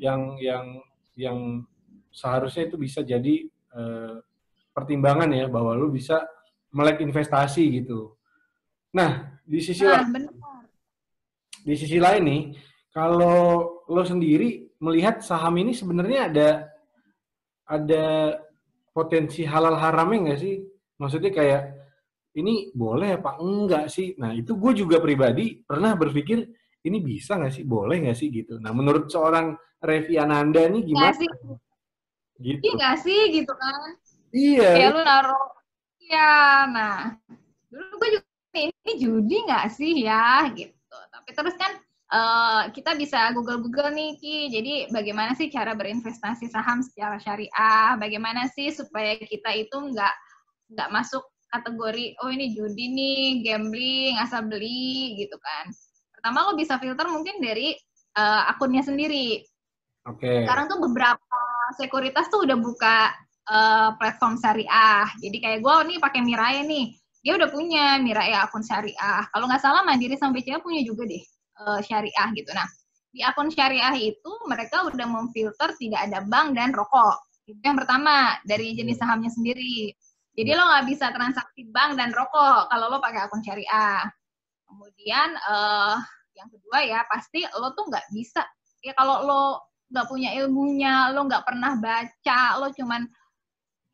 yang 0.00 0.38
yang 0.40 0.78
yang 1.20 1.38
seharusnya 2.14 2.70
itu 2.70 2.80
bisa 2.80 3.04
jadi 3.04 3.44
uh, 3.74 4.22
pertimbangan 4.72 5.28
ya 5.34 5.50
bahwa 5.50 5.76
lo 5.76 5.90
bisa 5.90 6.22
melek 6.74 7.00
investasi 7.00 7.82
gitu. 7.82 8.16
Nah, 8.96 9.40
di 9.44 9.60
sisi 9.60 9.84
nah, 9.84 10.00
lain, 10.04 10.28
di 11.64 11.74
sisi 11.76 11.98
lain 12.00 12.22
nih, 12.24 12.42
kalau 12.92 13.80
lo 13.88 14.02
sendiri 14.04 14.68
melihat 14.80 15.20
saham 15.20 15.56
ini 15.60 15.72
sebenarnya 15.76 16.20
ada 16.28 16.48
ada 17.68 18.06
potensi 18.92 19.44
halal 19.44 19.76
haramnya 19.76 20.32
nggak 20.32 20.40
sih? 20.40 20.56
Maksudnya 20.98 21.30
kayak 21.30 21.62
ini 22.38 22.72
boleh 22.72 23.20
apa 23.20 23.36
enggak 23.38 23.92
sih? 23.92 24.16
Nah 24.16 24.32
itu 24.32 24.56
gue 24.56 24.72
juga 24.84 24.98
pribadi 24.98 25.60
pernah 25.60 25.94
berpikir 25.98 26.42
ini 26.86 26.98
bisa 27.02 27.36
nggak 27.36 27.52
sih, 27.52 27.64
boleh 27.68 28.08
nggak 28.08 28.18
sih 28.18 28.28
gitu. 28.32 28.56
Nah 28.62 28.72
menurut 28.72 29.10
seorang 29.10 29.52
Revi 29.78 30.18
Ananda 30.18 30.66
nih 30.66 30.82
gimana? 30.82 31.12
Gak 31.14 31.16
sih. 31.22 31.30
Gitu. 32.38 32.62
Iya 32.70 32.90
sih 32.98 33.20
gitu 33.34 33.52
kan? 33.54 33.98
Iya. 34.30 34.70
Kayak 34.74 34.90
lu 34.94 35.02
naruh. 35.02 35.57
Iya, 36.08 36.64
nah 36.72 36.96
dulu 37.68 38.00
gue 38.00 38.08
juga 38.16 38.24
ini 38.56 38.92
judi 38.96 39.36
nggak 39.44 39.66
sih 39.68 40.08
ya 40.08 40.48
gitu 40.56 40.96
tapi 41.12 41.30
terus 41.36 41.52
kan 41.60 41.76
uh, 42.12 42.62
kita 42.72 42.96
bisa 42.96 43.32
Google-Google 43.36 43.92
nih 43.92 44.10
Ki. 44.16 44.36
Jadi 44.48 44.74
bagaimana 44.88 45.36
sih 45.36 45.52
cara 45.52 45.76
berinvestasi 45.76 46.48
saham 46.48 46.80
secara 46.80 47.20
syariah? 47.20 47.96
Bagaimana 48.00 48.48
sih 48.48 48.72
supaya 48.72 49.20
kita 49.20 49.52
itu 49.52 49.76
nggak 49.76 50.14
nggak 50.72 50.88
masuk 50.92 51.24
kategori 51.48 52.16
oh 52.20 52.28
ini 52.28 52.52
judi 52.52 52.92
nih, 52.92 53.24
gambling, 53.44 54.20
asal 54.20 54.44
beli 54.44 55.16
gitu 55.20 55.36
kan. 55.40 55.72
Pertama 56.12 56.48
lo 56.48 56.52
bisa 56.56 56.76
filter 56.76 57.08
mungkin 57.08 57.40
dari 57.40 57.72
uh, 58.16 58.48
akunnya 58.52 58.84
sendiri. 58.84 59.44
Oke. 60.08 60.24
Okay. 60.24 60.38
Sekarang 60.44 60.68
tuh 60.68 60.80
beberapa 60.88 61.40
sekuritas 61.76 62.28
tuh 62.32 62.48
udah 62.48 62.56
buka 62.56 63.12
uh, 63.48 63.96
platform 63.96 64.36
syariah. 64.38 65.08
Jadi 65.18 65.36
kayak 65.40 65.58
gue 65.64 65.74
nih 65.88 65.98
pakai 65.98 66.20
Mirai 66.22 66.64
nih, 66.64 66.94
dia 67.24 67.32
udah 67.34 67.48
punya 67.50 67.98
Mirai 67.98 68.32
akun 68.36 68.62
syariah. 68.62 69.24
Kalau 69.32 69.48
nggak 69.48 69.62
salah 69.62 69.82
Mandiri 69.82 70.14
sampai 70.14 70.44
BCA 70.44 70.62
punya 70.62 70.84
juga 70.84 71.08
deh 71.08 71.24
uh, 71.64 71.80
syariah 71.82 72.28
gitu. 72.36 72.50
Nah, 72.54 72.68
di 73.10 73.20
akun 73.24 73.48
syariah 73.48 73.94
itu 73.96 74.32
mereka 74.46 74.84
udah 74.86 75.06
memfilter 75.08 75.74
tidak 75.80 76.00
ada 76.08 76.22
bank 76.28 76.54
dan 76.54 76.70
rokok. 76.70 77.18
Itu 77.48 77.60
yang 77.64 77.80
pertama 77.80 78.36
dari 78.44 78.76
jenis 78.76 79.00
sahamnya 79.00 79.32
sendiri. 79.32 79.92
Jadi 80.38 80.50
lo 80.54 80.62
nggak 80.70 80.86
bisa 80.86 81.10
transaksi 81.10 81.66
bank 81.72 81.98
dan 81.98 82.14
rokok 82.14 82.70
kalau 82.70 82.86
lo 82.92 83.02
pakai 83.02 83.26
akun 83.26 83.42
syariah. 83.42 84.06
Kemudian 84.68 85.34
uh, 85.48 85.96
yang 86.36 86.46
kedua 86.52 86.78
ya 86.84 87.00
pasti 87.10 87.42
lo 87.58 87.74
tuh 87.74 87.90
nggak 87.90 88.06
bisa 88.14 88.46
ya 88.84 88.94
kalau 88.94 89.26
lo 89.26 89.42
nggak 89.88 90.06
punya 90.06 90.30
ilmunya, 90.36 91.10
lo 91.16 91.24
nggak 91.24 91.48
pernah 91.48 91.80
baca, 91.80 92.60
lo 92.60 92.68
cuman 92.70 93.08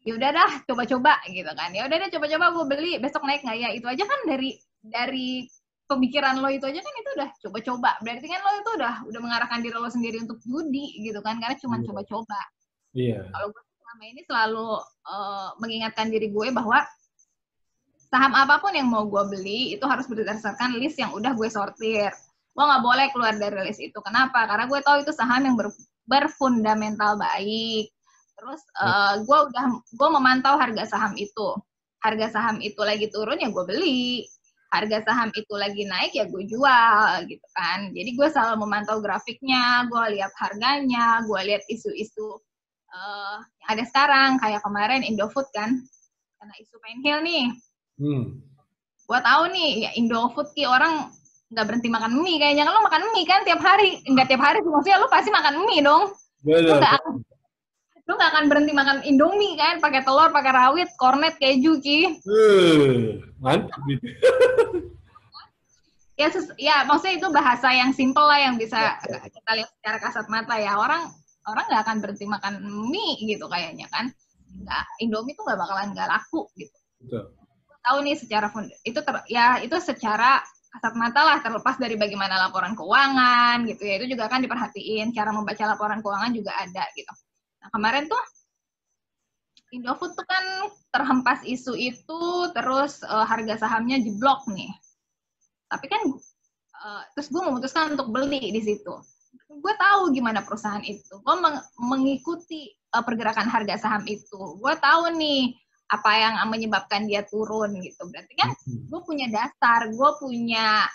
ya 0.04 0.12
udah 0.20 0.30
dah 0.36 0.50
coba-coba 0.68 1.16
gitu 1.32 1.48
kan 1.56 1.72
ya 1.72 1.88
udah 1.88 1.96
deh 1.96 2.10
coba-coba 2.12 2.44
gue 2.52 2.64
beli 2.68 2.92
besok 3.00 3.24
naik 3.24 3.40
nggak 3.40 3.56
ya 3.56 3.68
itu 3.72 3.86
aja 3.88 4.04
kan 4.04 4.20
dari 4.28 4.60
dari 4.84 5.48
pemikiran 5.84 6.40
lo 6.40 6.48
itu 6.48 6.64
aja 6.64 6.80
kan 6.80 6.94
itu 6.96 7.10
udah 7.20 7.28
coba-coba. 7.46 7.90
Berarti 8.00 8.26
kan 8.28 8.40
lo 8.40 8.50
itu 8.56 8.70
udah 8.80 8.94
udah 9.08 9.20
mengarahkan 9.20 9.60
diri 9.60 9.76
lo 9.76 9.90
sendiri 9.92 10.16
untuk 10.24 10.40
judi 10.44 11.00
gitu 11.04 11.20
kan 11.20 11.36
karena 11.40 11.56
cuma 11.60 11.76
iya. 11.80 11.84
coba-coba. 11.84 12.40
Iya. 12.94 13.20
Kalau 13.28 13.46
gue 13.52 13.62
selama 13.62 14.04
ini 14.08 14.20
selalu 14.24 14.68
uh, 15.06 15.48
mengingatkan 15.60 16.06
diri 16.08 16.28
gue 16.32 16.48
bahwa 16.54 16.78
saham 18.08 18.32
apa 18.32 18.62
pun 18.62 18.72
yang 18.72 18.88
mau 18.88 19.04
gue 19.04 19.22
beli 19.28 19.74
itu 19.74 19.84
harus 19.84 20.06
berdasarkan 20.08 20.78
list 20.80 20.96
yang 20.96 21.12
udah 21.12 21.36
gue 21.36 21.48
sortir. 21.52 22.10
Gue 22.54 22.64
nggak 22.64 22.82
boleh 22.82 23.06
keluar 23.12 23.34
dari 23.36 23.68
list 23.68 23.82
itu. 23.82 23.98
Kenapa? 24.00 24.48
Karena 24.48 24.64
gue 24.70 24.80
tahu 24.80 25.04
itu 25.04 25.12
saham 25.12 25.44
yang 25.44 25.56
ber, 25.58 25.68
berfundamental 26.08 27.20
baik. 27.20 27.92
Terus 28.34 28.60
uh, 28.82 29.22
gue 29.22 29.38
udah 29.50 29.66
gue 29.78 30.08
memantau 30.10 30.54
harga 30.58 30.84
saham 30.86 31.14
itu. 31.14 31.54
Harga 32.04 32.28
saham 32.28 32.60
itu 32.60 32.80
lagi 32.84 33.08
turun 33.08 33.40
ya 33.40 33.48
gue 33.48 33.64
beli 33.64 34.28
harga 34.74 35.06
saham 35.06 35.30
itu 35.30 35.54
lagi 35.54 35.86
naik 35.86 36.12
ya 36.18 36.26
gue 36.26 36.42
jual 36.50 37.14
gitu 37.30 37.46
kan. 37.54 37.94
Jadi 37.94 38.10
gue 38.18 38.26
selalu 38.26 38.66
memantau 38.66 38.98
grafiknya, 38.98 39.86
gue 39.86 40.18
lihat 40.18 40.34
harganya, 40.34 41.22
gue 41.22 41.40
lihat 41.46 41.62
isu-isu 41.70 42.42
uh, 42.90 43.38
yang 43.62 43.68
ada 43.78 43.84
sekarang 43.86 44.30
kayak 44.42 44.60
kemarin 44.66 45.06
Indofood 45.06 45.46
kan, 45.54 45.78
karena 46.42 46.54
isu 46.58 46.76
penhil 46.82 47.18
nih. 47.22 47.44
Hmm. 48.02 48.42
Gue 49.06 49.20
tahu 49.22 49.42
nih 49.54 49.70
ya 49.86 49.90
Indofood 49.94 50.50
ki 50.58 50.66
orang 50.66 51.14
nggak 51.54 51.66
berhenti 51.70 51.86
makan 51.86 52.18
mie 52.18 52.42
kayaknya 52.42 52.66
kan 52.66 52.74
lo 52.74 52.82
makan 52.82 53.02
mie 53.14 53.28
kan 53.30 53.46
tiap 53.46 53.62
hari 53.62 54.02
nggak 54.10 54.26
tiap 54.26 54.42
hari 54.42 54.58
sih 54.58 54.72
maksudnya 54.74 54.98
lo 54.98 55.06
pasti 55.06 55.30
makan 55.30 55.62
mie 55.62 55.86
dong 55.86 56.10
akan 56.42 57.22
lo 58.04 58.20
nggak 58.20 58.30
akan 58.36 58.44
berhenti 58.52 58.72
makan 58.76 58.98
indomie 59.08 59.56
kan? 59.56 59.80
Pakai 59.80 60.04
telur 60.04 60.28
pakai 60.28 60.52
rawit 60.52 60.88
kornet 61.00 61.40
keju 61.40 61.80
ki. 61.80 62.20
Uh, 62.28 63.16
mantap 63.40 63.80
gitu 63.88 64.04
ya 66.20 66.30
ya 66.62 66.86
maksudnya 66.86 67.18
itu 67.18 67.28
bahasa 67.34 67.74
yang 67.74 67.90
simple 67.90 68.22
lah 68.22 68.38
yang 68.38 68.54
bisa 68.54 68.78
ya, 68.78 69.18
ya. 69.18 69.18
kita 69.26 69.50
lihat 69.58 69.70
secara 69.80 69.98
kasat 70.04 70.26
mata 70.28 70.54
ya. 70.60 70.76
Orang 70.76 71.10
orang 71.48 71.64
nggak 71.64 71.82
akan 71.88 71.96
berhenti 72.04 72.26
makan 72.28 72.54
mie 72.92 73.24
gitu 73.24 73.48
kayaknya 73.48 73.88
kan? 73.88 74.12
Nggak 74.52 74.84
Indomie 75.00 75.32
tuh 75.32 75.48
nggak 75.48 75.58
bakalan 75.64 75.96
nggak 75.96 76.08
laku 76.08 76.46
gitu. 76.60 76.76
Betul. 77.04 77.24
tahu 77.84 78.00
nih 78.00 78.16
secara 78.16 78.48
fund 78.48 78.72
itu 78.80 78.96
ter, 78.96 79.12
ya 79.28 79.60
itu 79.60 79.76
secara 79.76 80.40
kasat 80.72 80.96
mata 80.96 81.20
lah 81.20 81.44
terlepas 81.44 81.76
dari 81.76 82.00
bagaimana 82.00 82.40
laporan 82.40 82.72
keuangan 82.76 83.64
gitu 83.68 83.84
ya. 83.84 83.96
Itu 83.96 84.12
juga 84.12 84.28
kan 84.28 84.44
diperhatiin 84.44 85.12
cara 85.12 85.32
membaca 85.32 85.64
laporan 85.68 86.00
keuangan 86.00 86.32
juga 86.32 86.52
ada 86.56 86.84
gitu 86.96 87.12
kemarin 87.74 88.06
tuh 88.06 88.22
Indofood 89.74 90.14
tuh 90.14 90.22
kan 90.30 90.70
terhempas 90.94 91.42
isu 91.42 91.74
itu 91.74 92.22
terus 92.54 93.02
uh, 93.02 93.26
harga 93.26 93.58
sahamnya 93.66 93.98
jeblok 93.98 94.46
nih. 94.46 94.70
Tapi 95.66 95.90
kan 95.90 96.02
uh, 96.78 97.02
terus 97.18 97.26
gue 97.34 97.42
memutuskan 97.42 97.98
untuk 97.98 98.14
beli 98.14 98.54
di 98.54 98.62
situ. 98.62 98.94
Gue 99.50 99.74
tahu 99.74 100.14
gimana 100.14 100.46
perusahaan 100.46 100.82
itu. 100.86 101.18
Gue 101.26 101.36
meng 101.42 101.58
mengikuti 101.82 102.70
uh, 102.94 103.02
pergerakan 103.02 103.50
harga 103.50 103.74
saham 103.82 104.06
itu. 104.06 104.62
Gue 104.62 104.78
tahu 104.78 105.10
nih 105.18 105.58
apa 105.90 106.10
yang 106.22 106.34
menyebabkan 106.46 107.10
dia 107.10 107.26
turun 107.26 107.74
gitu. 107.82 108.06
Berarti 108.06 108.32
kan 108.38 108.54
hmm. 108.54 108.94
gue 108.94 109.00
punya 109.02 109.26
dasar 109.26 109.90
gue 109.90 110.10
punya 110.22 110.86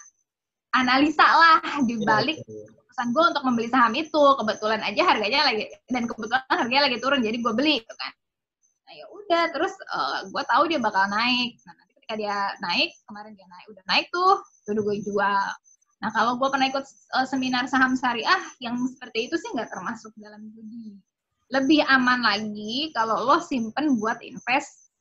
analisa 0.72 1.28
lah 1.28 1.84
di 1.84 2.00
iya, 2.00 2.06
balik 2.08 2.38
keputusan 2.90 3.14
gue 3.14 3.24
untuk 3.30 3.44
membeli 3.46 3.70
saham 3.70 3.94
itu 3.94 4.24
kebetulan 4.42 4.82
aja 4.82 5.02
harganya 5.06 5.46
lagi 5.46 5.70
dan 5.94 6.10
kebetulan 6.10 6.42
harganya 6.50 6.82
lagi 6.90 6.98
turun 6.98 7.22
jadi 7.22 7.38
gue 7.38 7.54
beli 7.54 7.86
gitu 7.86 7.94
kan 7.94 8.12
nah 8.90 8.94
ya 8.98 9.06
udah 9.14 9.44
terus 9.54 9.74
uh, 9.94 10.26
gue 10.26 10.44
tahu 10.50 10.64
dia 10.66 10.82
bakal 10.82 11.06
naik 11.06 11.62
nah 11.70 11.78
nanti 11.78 11.94
ketika 12.02 12.14
dia 12.18 12.38
naik 12.66 12.90
kemarin 13.06 13.38
dia 13.38 13.46
naik 13.46 13.66
udah 13.70 13.84
naik 13.86 14.10
tuh 14.10 14.42
udah 14.74 14.84
gue 14.86 14.98
jual. 15.06 15.48
Nah 16.00 16.10
kalau 16.16 16.40
gue 16.40 16.50
pernah 16.50 16.68
ikut 16.70 16.86
uh, 17.18 17.28
seminar 17.28 17.68
saham 17.68 17.98
syariah 17.98 18.42
yang 18.64 18.78
seperti 18.88 19.28
itu 19.28 19.36
sih 19.36 19.50
nggak 19.54 19.70
termasuk 19.70 20.14
dalam 20.16 20.48
judi. 20.54 20.96
Lebih 21.50 21.82
aman 21.90 22.22
lagi 22.22 22.94
kalau 22.94 23.26
lo 23.26 23.42
simpen 23.42 23.98
buat 23.98 24.22
invest 24.22 24.94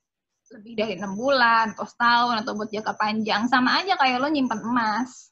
lebih 0.49 0.80
dari 0.80 0.97
enam 0.97 1.12
bulan 1.12 1.76
atau 1.76 1.85
setahun 1.85 2.40
atau 2.40 2.57
buat 2.57 2.73
jangka 2.73 2.97
panjang 2.97 3.45
sama 3.52 3.85
aja 3.85 4.00
kayak 4.00 4.16
lo 4.21 4.28
nyimpen 4.33 4.61
emas. 4.64 5.28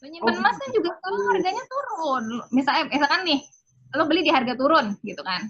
Lo 0.00 0.06
nyimpen 0.08 0.34
oh. 0.36 0.40
emas 0.40 0.56
kan 0.56 0.70
juga 0.72 0.90
kalau 1.00 1.18
harganya 1.30 1.64
turun. 1.68 2.24
Misalnya 2.50 2.84
misalkan 2.88 3.20
nih 3.28 3.40
lo 3.96 4.04
beli 4.06 4.20
di 4.24 4.32
harga 4.32 4.54
turun 4.56 4.96
gitu 5.04 5.22
kan. 5.24 5.44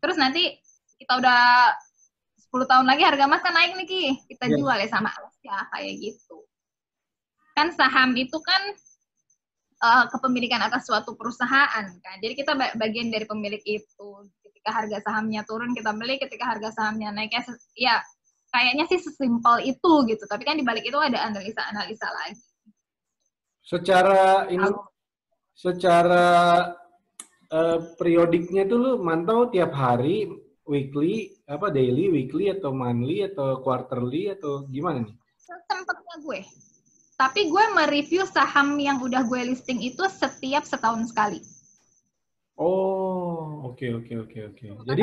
Terus 0.00 0.16
nanti 0.16 0.56
kita 0.96 1.18
udah 1.18 1.72
10 2.52 2.68
tahun 2.68 2.86
lagi 2.88 3.02
harga 3.04 3.24
emas 3.28 3.42
kan 3.44 3.52
naik 3.52 3.76
nih 3.76 3.86
Ki. 3.86 4.04
Kita 4.32 4.48
yeah. 4.48 4.56
jual 4.56 4.76
ya 4.80 4.88
sama 4.88 5.10
ya 5.42 5.56
kayak 5.74 5.94
gitu 5.98 6.42
kan 7.52 7.68
saham 7.76 8.16
itu 8.16 8.38
kan 8.40 8.62
uh, 9.84 10.04
kepemilikan 10.08 10.60
atas 10.64 10.88
suatu 10.88 11.14
perusahaan 11.14 11.84
kan. 11.84 12.16
Jadi 12.20 12.34
kita 12.34 12.56
bagian 12.56 13.12
dari 13.12 13.28
pemilik 13.28 13.60
itu. 13.64 14.10
Ketika 14.40 14.70
harga 14.72 14.98
sahamnya 15.02 15.42
turun 15.42 15.74
kita 15.74 15.90
beli, 15.92 16.22
ketika 16.22 16.54
harga 16.54 16.70
sahamnya 16.70 17.10
naik 17.10 17.34
ya, 17.34 17.42
ya 17.74 17.94
kayaknya 18.54 18.86
sih 18.88 19.02
sesimpel 19.02 19.58
itu 19.66 19.92
gitu. 20.08 20.24
Tapi 20.24 20.42
kan 20.46 20.56
di 20.56 20.64
balik 20.64 20.86
itu 20.86 20.96
ada 20.96 21.18
analisa-analisa 21.28 22.08
lagi. 22.08 22.51
Secara 23.62 24.50
ini 24.50 24.70
secara 25.54 26.26
uh, 27.48 27.78
periodiknya 27.96 28.66
tuh 28.66 28.78
lu 28.78 28.92
mantau 29.00 29.48
tiap 29.48 29.72
hari, 29.72 30.26
weekly, 30.66 31.38
apa 31.46 31.70
daily, 31.70 32.10
weekly 32.10 32.50
atau 32.50 32.74
monthly 32.74 33.24
atau 33.26 33.62
quarterly 33.62 34.34
atau 34.34 34.66
gimana 34.66 35.06
nih? 35.06 35.14
Sempetnya 35.38 36.16
gue 36.20 36.42
tapi 37.22 37.46
gue 37.46 37.64
mereview 37.70 38.26
saham 38.26 38.74
yang 38.82 38.98
udah 38.98 39.22
gue 39.22 39.54
listing 39.54 39.78
itu 39.78 40.02
setiap 40.10 40.66
setahun 40.66 41.14
sekali. 41.14 41.38
Oh, 42.58 43.70
oke 43.70 43.78
okay, 43.78 43.94
oke 43.94 44.10
okay, 44.10 44.42
oke 44.50 44.58
okay, 44.58 44.68
oke. 44.74 44.82
Jadi 44.90 45.02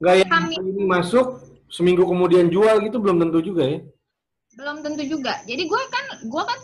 nggak 0.00 0.16
yang 0.22 0.46
ini 0.62 0.82
masuk 0.86 1.42
seminggu 1.66 2.06
kemudian 2.06 2.46
jual 2.54 2.78
gitu 2.86 3.02
belum 3.02 3.18
tentu 3.18 3.42
juga 3.42 3.66
ya? 3.66 3.78
Belum 4.54 4.78
tentu 4.86 5.02
juga. 5.02 5.42
Jadi 5.42 5.66
gue 5.66 5.82
kan 5.90 6.04
gue 6.22 6.42
kan 6.46 6.58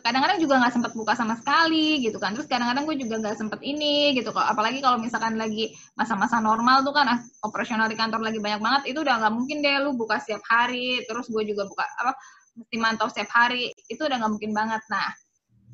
kadang-kadang 0.00 0.38
juga 0.42 0.60
nggak 0.62 0.72
sempat 0.74 0.92
buka 0.96 1.12
sama 1.18 1.34
sekali 1.38 2.02
gitu 2.02 2.16
kan. 2.16 2.34
Terus 2.36 2.46
kadang-kadang 2.50 2.84
gue 2.86 2.96
juga 2.98 3.14
nggak 3.22 3.36
sempat 3.36 3.60
ini 3.62 4.14
gitu. 4.18 4.34
Apalagi 4.34 4.82
kalau 4.82 4.98
misalkan 4.98 5.38
lagi 5.38 5.74
masa-masa 5.98 6.38
normal 6.38 6.82
tuh 6.82 6.94
kan 6.94 7.06
ah, 7.08 7.20
operasional 7.46 7.86
di 7.90 7.96
kantor 7.96 8.22
lagi 8.22 8.38
banyak 8.38 8.60
banget, 8.60 8.82
itu 8.94 8.98
udah 9.02 9.14
nggak 9.22 9.34
mungkin 9.34 9.64
deh 9.64 9.78
lu 9.82 9.94
buka 9.94 10.18
setiap 10.22 10.42
hari. 10.46 11.02
Terus 11.06 11.26
gue 11.30 11.42
juga 11.46 11.66
buka 11.66 11.84
apa 11.98 12.12
mesti 12.58 12.76
mantau 12.76 13.06
setiap 13.06 13.30
hari 13.30 13.70
itu 13.86 14.02
udah 14.02 14.18
nggak 14.18 14.32
mungkin 14.34 14.52
banget 14.52 14.82
nah 14.90 15.14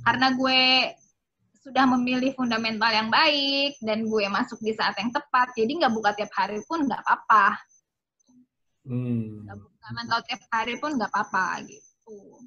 karena 0.04 0.36
gue 0.36 0.60
sudah 1.64 1.88
memilih 1.96 2.36
fundamental 2.36 2.92
yang 2.92 3.08
baik 3.08 3.80
dan 3.80 4.04
gue 4.04 4.24
masuk 4.28 4.60
di 4.60 4.76
saat 4.76 4.92
yang 5.00 5.08
tepat 5.08 5.56
jadi 5.56 5.72
nggak 5.80 5.94
buka 5.96 6.12
tiap 6.12 6.32
hari 6.36 6.60
pun 6.68 6.84
nggak 6.84 7.00
apa-apa 7.00 7.56
hmm. 8.84 9.48
nggak 9.48 9.56
buka 9.56 9.86
mantau 9.96 10.20
tiap 10.28 10.42
hari 10.52 10.76
pun 10.76 11.00
nggak 11.00 11.08
apa-apa 11.08 11.64
gitu 11.64 11.88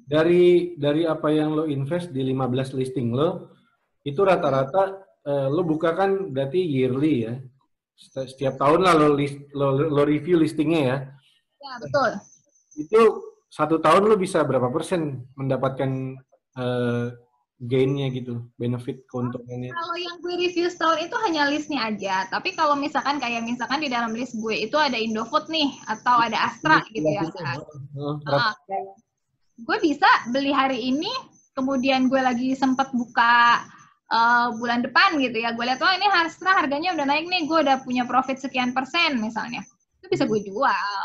dari 0.08 0.74
dari 0.80 1.04
apa 1.04 1.28
yang 1.28 1.52
lo 1.52 1.64
invest 1.68 2.14
di 2.14 2.24
15 2.24 2.78
listing 2.78 3.12
lo 3.12 3.52
itu 4.06 4.20
rata-rata 4.24 5.04
uh, 5.26 5.46
lo 5.52 5.62
buka 5.66 5.92
kan 5.92 6.32
berarti 6.32 6.62
yearly 6.62 7.28
ya 7.28 7.34
setiap 7.98 8.56
tahun 8.62 8.86
lah 8.86 8.94
lo, 8.94 9.18
list, 9.18 9.36
lo, 9.52 9.74
lo 9.74 10.02
review 10.06 10.38
listingnya 10.38 10.80
ya 10.80 10.96
ya 11.58 11.72
betul 11.82 12.10
itu 12.78 13.00
satu 13.48 13.80
tahun 13.82 14.06
lu 14.06 14.16
bisa 14.20 14.44
berapa 14.44 14.70
persen 14.70 15.24
mendapatkan 15.34 15.90
uh, 16.56 17.10
gainnya 17.58 18.06
gitu, 18.14 18.46
benefit 18.54 19.02
keuntungannya? 19.10 19.74
Kalau 19.74 19.96
yang 19.98 20.22
gue 20.22 20.34
review 20.38 20.70
setahun 20.70 21.10
itu 21.10 21.16
hanya 21.26 21.50
listnya 21.50 21.90
aja. 21.90 22.30
Tapi 22.30 22.54
kalau 22.54 22.78
misalkan 22.78 23.18
kayak 23.18 23.42
misalkan 23.42 23.82
di 23.82 23.90
dalam 23.90 24.14
list 24.14 24.38
gue 24.38 24.54
itu 24.54 24.78
ada 24.78 24.94
Indofood 24.94 25.50
nih 25.50 25.74
atau 25.90 26.22
ada 26.22 26.38
Astra 26.38 26.86
gitu 26.94 27.02
ya. 27.02 27.26
Gue 29.58 29.76
bisa 29.82 30.06
beli 30.30 30.54
hari 30.54 30.78
ini, 30.94 31.10
kemudian 31.52 32.06
gue 32.06 32.22
lagi 32.22 32.54
sempat 32.54 32.94
buka 32.94 33.62
uh, 34.10 34.54
bulan 34.54 34.86
depan 34.86 35.18
gitu 35.18 35.42
ya. 35.42 35.50
Gue 35.54 35.66
lihat 35.66 35.82
oh 35.82 35.92
ini 35.92 36.06
Astra 36.14 36.54
harganya 36.54 36.94
udah 36.94 37.06
naik 37.06 37.26
nih, 37.26 37.50
gue 37.50 37.58
udah 37.66 37.82
punya 37.82 38.06
profit 38.06 38.38
sekian 38.38 38.70
persen 38.70 39.18
misalnya. 39.18 39.66
Itu 39.98 40.06
bisa 40.06 40.24
gue 40.30 40.40
jual. 40.46 40.98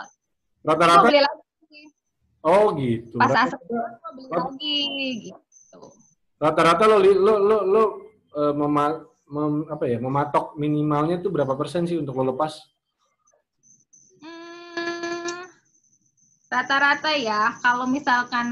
Rata-rata? 0.63 1.09
Oh 2.43 2.75
gitu. 2.77 3.17
Pas 3.17 3.33
Astra 3.33 3.57
gue 3.57 3.81
beli 4.13 4.27
lagi 4.29 4.79
gitu. 5.31 5.79
Rata-rata 6.37 6.83
lo 6.85 6.97
lo 7.01 7.33
lo 7.39 7.57
lo 7.63 7.83
uh, 8.35 8.53
mema, 8.53 9.01
mem, 9.31 9.65
apa 9.71 9.87
ya 9.89 9.97
mematok 9.97 10.53
minimalnya 10.59 11.23
tuh 11.23 11.33
berapa 11.33 11.57
persen 11.57 11.89
sih 11.89 11.97
untuk 11.97 12.19
lo 12.21 12.35
lepas? 12.35 12.59
Rata-rata 16.53 17.11
ya 17.17 17.57
kalau 17.65 17.89
misalkan 17.89 18.47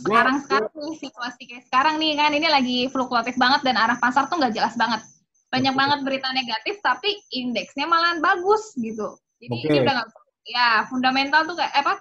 sekarang 0.00 0.40
sekarang 0.48 0.72
nih 0.72 0.96
situasi 0.96 1.42
kayak 1.44 1.64
sekarang 1.68 2.00
nih 2.00 2.16
kan 2.16 2.32
ini 2.32 2.48
lagi 2.48 2.78
fluktuatif 2.88 3.36
banget 3.36 3.60
dan 3.68 3.76
arah 3.76 4.00
pasar 4.00 4.32
tuh 4.32 4.40
nggak 4.40 4.56
jelas 4.56 4.72
banget 4.80 5.04
banyak 5.52 5.74
banget 5.76 5.98
berita 6.02 6.28
negatif 6.32 6.80
tapi 6.80 7.12
indeksnya 7.36 7.84
malah 7.84 8.16
bagus 8.18 8.72
gitu 8.80 9.20
jadi 9.38 9.54
okay. 9.54 9.68
ini 9.68 9.76
udah 9.84 9.94
gak, 10.00 10.08
ya 10.48 10.68
fundamental 10.88 11.44
tuh 11.44 11.56
kayak 11.60 11.72
apa 11.76 12.00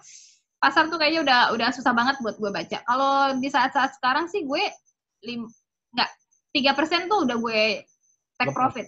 pasar 0.63 0.87
tuh 0.87 0.95
kayaknya 0.95 1.27
udah 1.27 1.39
udah 1.51 1.69
susah 1.75 1.91
banget 1.91 2.15
buat 2.23 2.39
gue 2.39 2.47
baca 2.47 2.77
kalau 2.87 3.35
di 3.37 3.51
saat-saat 3.51 3.99
sekarang 3.99 4.31
sih 4.31 4.47
gue 4.47 4.63
lim 5.27 5.43
nggak 5.91 6.09
tiga 6.55 6.71
persen 6.71 7.11
tuh 7.11 7.27
udah 7.27 7.37
gue 7.37 7.83
take 8.39 8.55
profit. 8.55 8.87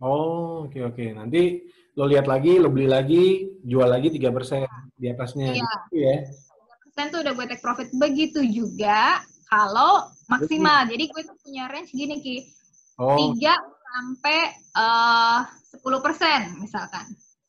Oh 0.00 0.64
oke 0.64 0.72
okay, 0.72 0.82
oke 0.86 0.94
okay. 0.96 1.08
nanti 1.12 1.62
lo 1.98 2.06
lihat 2.06 2.30
lagi 2.30 2.62
lo 2.62 2.70
beli 2.70 2.86
lagi 2.86 3.50
jual 3.66 3.90
lagi 3.90 4.14
tiga 4.14 4.30
persen 4.30 4.62
di 4.94 5.10
atasnya 5.10 5.50
iya. 5.50 5.66
gitu 5.66 5.96
ya. 5.98 6.16
Tiga 6.30 6.74
persen 6.86 7.04
tuh 7.10 7.20
udah 7.26 7.32
gue 7.34 7.46
take 7.50 7.64
profit 7.64 7.88
begitu 7.98 8.40
juga 8.46 9.18
kalau 9.50 10.06
maksimal. 10.30 10.86
Jadi 10.86 11.10
gue 11.10 11.22
tuh 11.26 11.34
punya 11.42 11.66
range 11.66 11.90
gini 11.90 12.22
ki 12.22 12.36
tiga 12.94 13.58
oh. 13.58 13.74
sampai 13.82 14.38
eh, 14.54 15.38
sepuluh 15.66 15.98
persen 15.98 16.54
misalkan. 16.62 17.02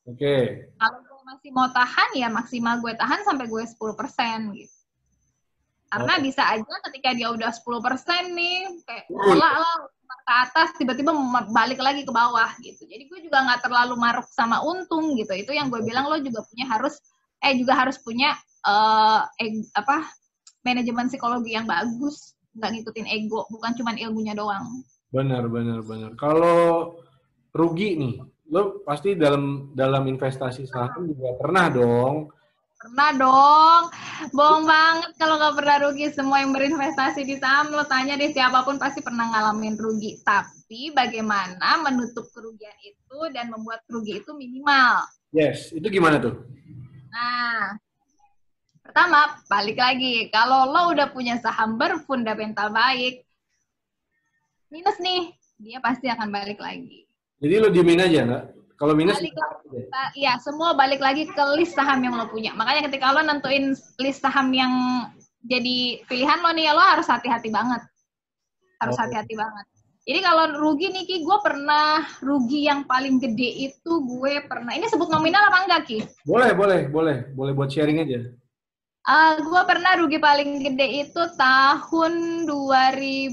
Oke. 0.09 0.17
Okay. 0.17 0.43
Kalau 0.81 0.97
gue 1.05 1.21
masih 1.29 1.49
mau 1.53 1.69
tahan 1.69 2.09
ya 2.17 2.27
maksimal 2.33 2.81
gue 2.81 2.93
tahan 2.97 3.21
sampai 3.21 3.45
gue 3.45 3.63
sepuluh 3.69 3.93
persen 3.93 4.49
gitu. 4.57 4.78
Karena 5.89 6.13
oh. 6.17 6.21
bisa 6.21 6.45
aja 6.45 6.75
ketika 6.89 7.09
dia 7.17 7.33
udah 7.33 7.49
10% 7.49 8.37
nih, 8.37 8.57
kayak 8.85 9.05
olah 9.09 9.53
lah 9.57 9.75
ke 10.05 10.33
atas, 10.45 10.69
tiba-tiba 10.77 11.09
balik 11.49 11.81
lagi 11.81 12.05
ke 12.05 12.13
bawah 12.13 12.53
gitu. 12.61 12.85
Jadi 12.85 13.09
gue 13.09 13.19
juga 13.25 13.41
nggak 13.41 13.65
terlalu 13.65 13.97
maruk 13.97 14.29
sama 14.29 14.61
untung 14.61 15.17
gitu. 15.17 15.33
Itu 15.33 15.49
yang 15.49 15.73
gue 15.73 15.81
bilang 15.81 16.05
lo 16.05 16.21
juga 16.21 16.45
punya 16.45 16.69
harus, 16.69 17.01
eh 17.41 17.57
juga 17.57 17.73
harus 17.73 17.97
punya 17.97 18.37
uh, 18.69 19.25
eh, 19.41 19.65
apa 19.73 20.05
manajemen 20.61 21.09
psikologi 21.09 21.57
yang 21.57 21.65
bagus, 21.65 22.37
nggak 22.53 22.69
ngikutin 22.77 23.07
ego, 23.09 23.49
bukan 23.49 23.73
cuma 23.73 23.97
ilmunya 23.97 24.37
doang. 24.37 24.85
Benar, 25.09 25.49
benar, 25.49 25.81
benar. 25.81 26.13
Kalau 26.13 27.01
rugi 27.49 27.97
nih, 27.97 28.21
lo 28.53 28.85
pasti 28.85 29.17
dalam 29.17 29.73
dalam 29.73 30.05
investasi 30.05 30.69
saham 30.69 31.09
juga 31.09 31.33
pernah 31.37 31.65
dong 31.73 32.29
Pernah 32.79 33.11
dong. 33.19 33.83
Bohong 34.31 34.63
banget 34.63 35.11
kalau 35.19 35.35
nggak 35.35 35.55
pernah 35.59 35.77
rugi. 35.83 36.07
Semua 36.15 36.39
yang 36.39 36.55
berinvestasi 36.55 37.27
di 37.27 37.35
saham, 37.35 37.75
lo 37.75 37.83
tanya 37.83 38.15
deh 38.15 38.31
siapa 38.31 38.63
pun 38.63 38.79
pasti 38.79 39.03
pernah 39.03 39.27
ngalamin 39.27 39.75
rugi. 39.75 40.23
Tapi 40.23 40.95
bagaimana 40.95 41.83
menutup 41.83 42.31
kerugian 42.31 42.75
itu 42.79 43.19
dan 43.35 43.51
membuat 43.51 43.83
rugi 43.91 44.23
itu 44.23 44.31
minimal. 44.31 45.03
Yes, 45.35 45.75
itu 45.75 45.91
gimana 45.91 46.23
tuh? 46.23 46.39
Nah, 47.11 47.75
pertama, 48.79 49.35
balik 49.51 49.75
lagi. 49.75 50.31
Kalau 50.31 50.71
lo 50.71 50.95
udah 50.95 51.11
punya 51.11 51.35
saham 51.43 51.75
berfundamental 51.75 52.71
baik, 52.71 53.27
minus 54.71 54.95
nih, 55.03 55.35
dia 55.59 55.83
pasti 55.83 56.07
akan 56.07 56.31
balik 56.31 56.63
lagi. 56.63 57.03
Jadi 57.43 57.55
lo 57.59 57.67
diemin 57.67 58.07
aja, 58.07 58.23
nggak? 58.23 58.45
Kalau 58.79 58.95
minus 58.95 59.19
balik 59.19 59.35
ya 60.15 60.39
semua 60.39 60.71
balik 60.71 61.03
lagi 61.03 61.27
ke 61.27 61.43
list 61.59 61.75
saham 61.75 61.99
yang 61.99 62.15
lo 62.15 62.31
punya. 62.31 62.55
Makanya 62.55 62.87
ketika 62.87 63.11
lo 63.11 63.19
nentuin 63.19 63.75
list 63.99 64.23
saham 64.23 64.55
yang 64.55 64.71
jadi 65.43 65.99
pilihan 66.07 66.39
lo 66.39 66.55
nih, 66.55 66.71
ya 66.71 66.71
lo 66.71 66.79
harus 66.79 67.11
hati-hati 67.11 67.51
banget. 67.51 67.83
Harus 68.79 68.95
hati-hati 68.95 69.35
oh. 69.35 69.43
banget. 69.43 69.65
Jadi 70.07 70.19
kalau 70.23 70.45
rugi 70.63 70.87
nih 70.95 71.03
Ki, 71.05 71.27
gue 71.27 71.37
pernah 71.43 72.07
rugi 72.23 72.71
yang 72.71 72.87
paling 72.87 73.19
gede 73.19 73.67
itu 73.67 73.91
gue 73.99 74.47
pernah. 74.47 74.71
Ini 74.71 74.87
sebut 74.87 75.11
nominal 75.11 75.51
apa 75.51 75.67
enggak 75.67 75.81
Ki? 75.83 75.99
Boleh, 76.23 76.55
boleh, 76.55 76.87
boleh, 76.87 77.35
boleh 77.35 77.51
buat 77.51 77.67
sharing 77.67 77.99
aja. 77.99 78.31
Uh, 79.03 79.43
gue 79.43 79.61
pernah 79.67 79.99
rugi 79.99 80.23
paling 80.23 80.63
gede 80.63 81.03
itu 81.03 81.21
tahun 81.35 82.47
2000 82.47 83.27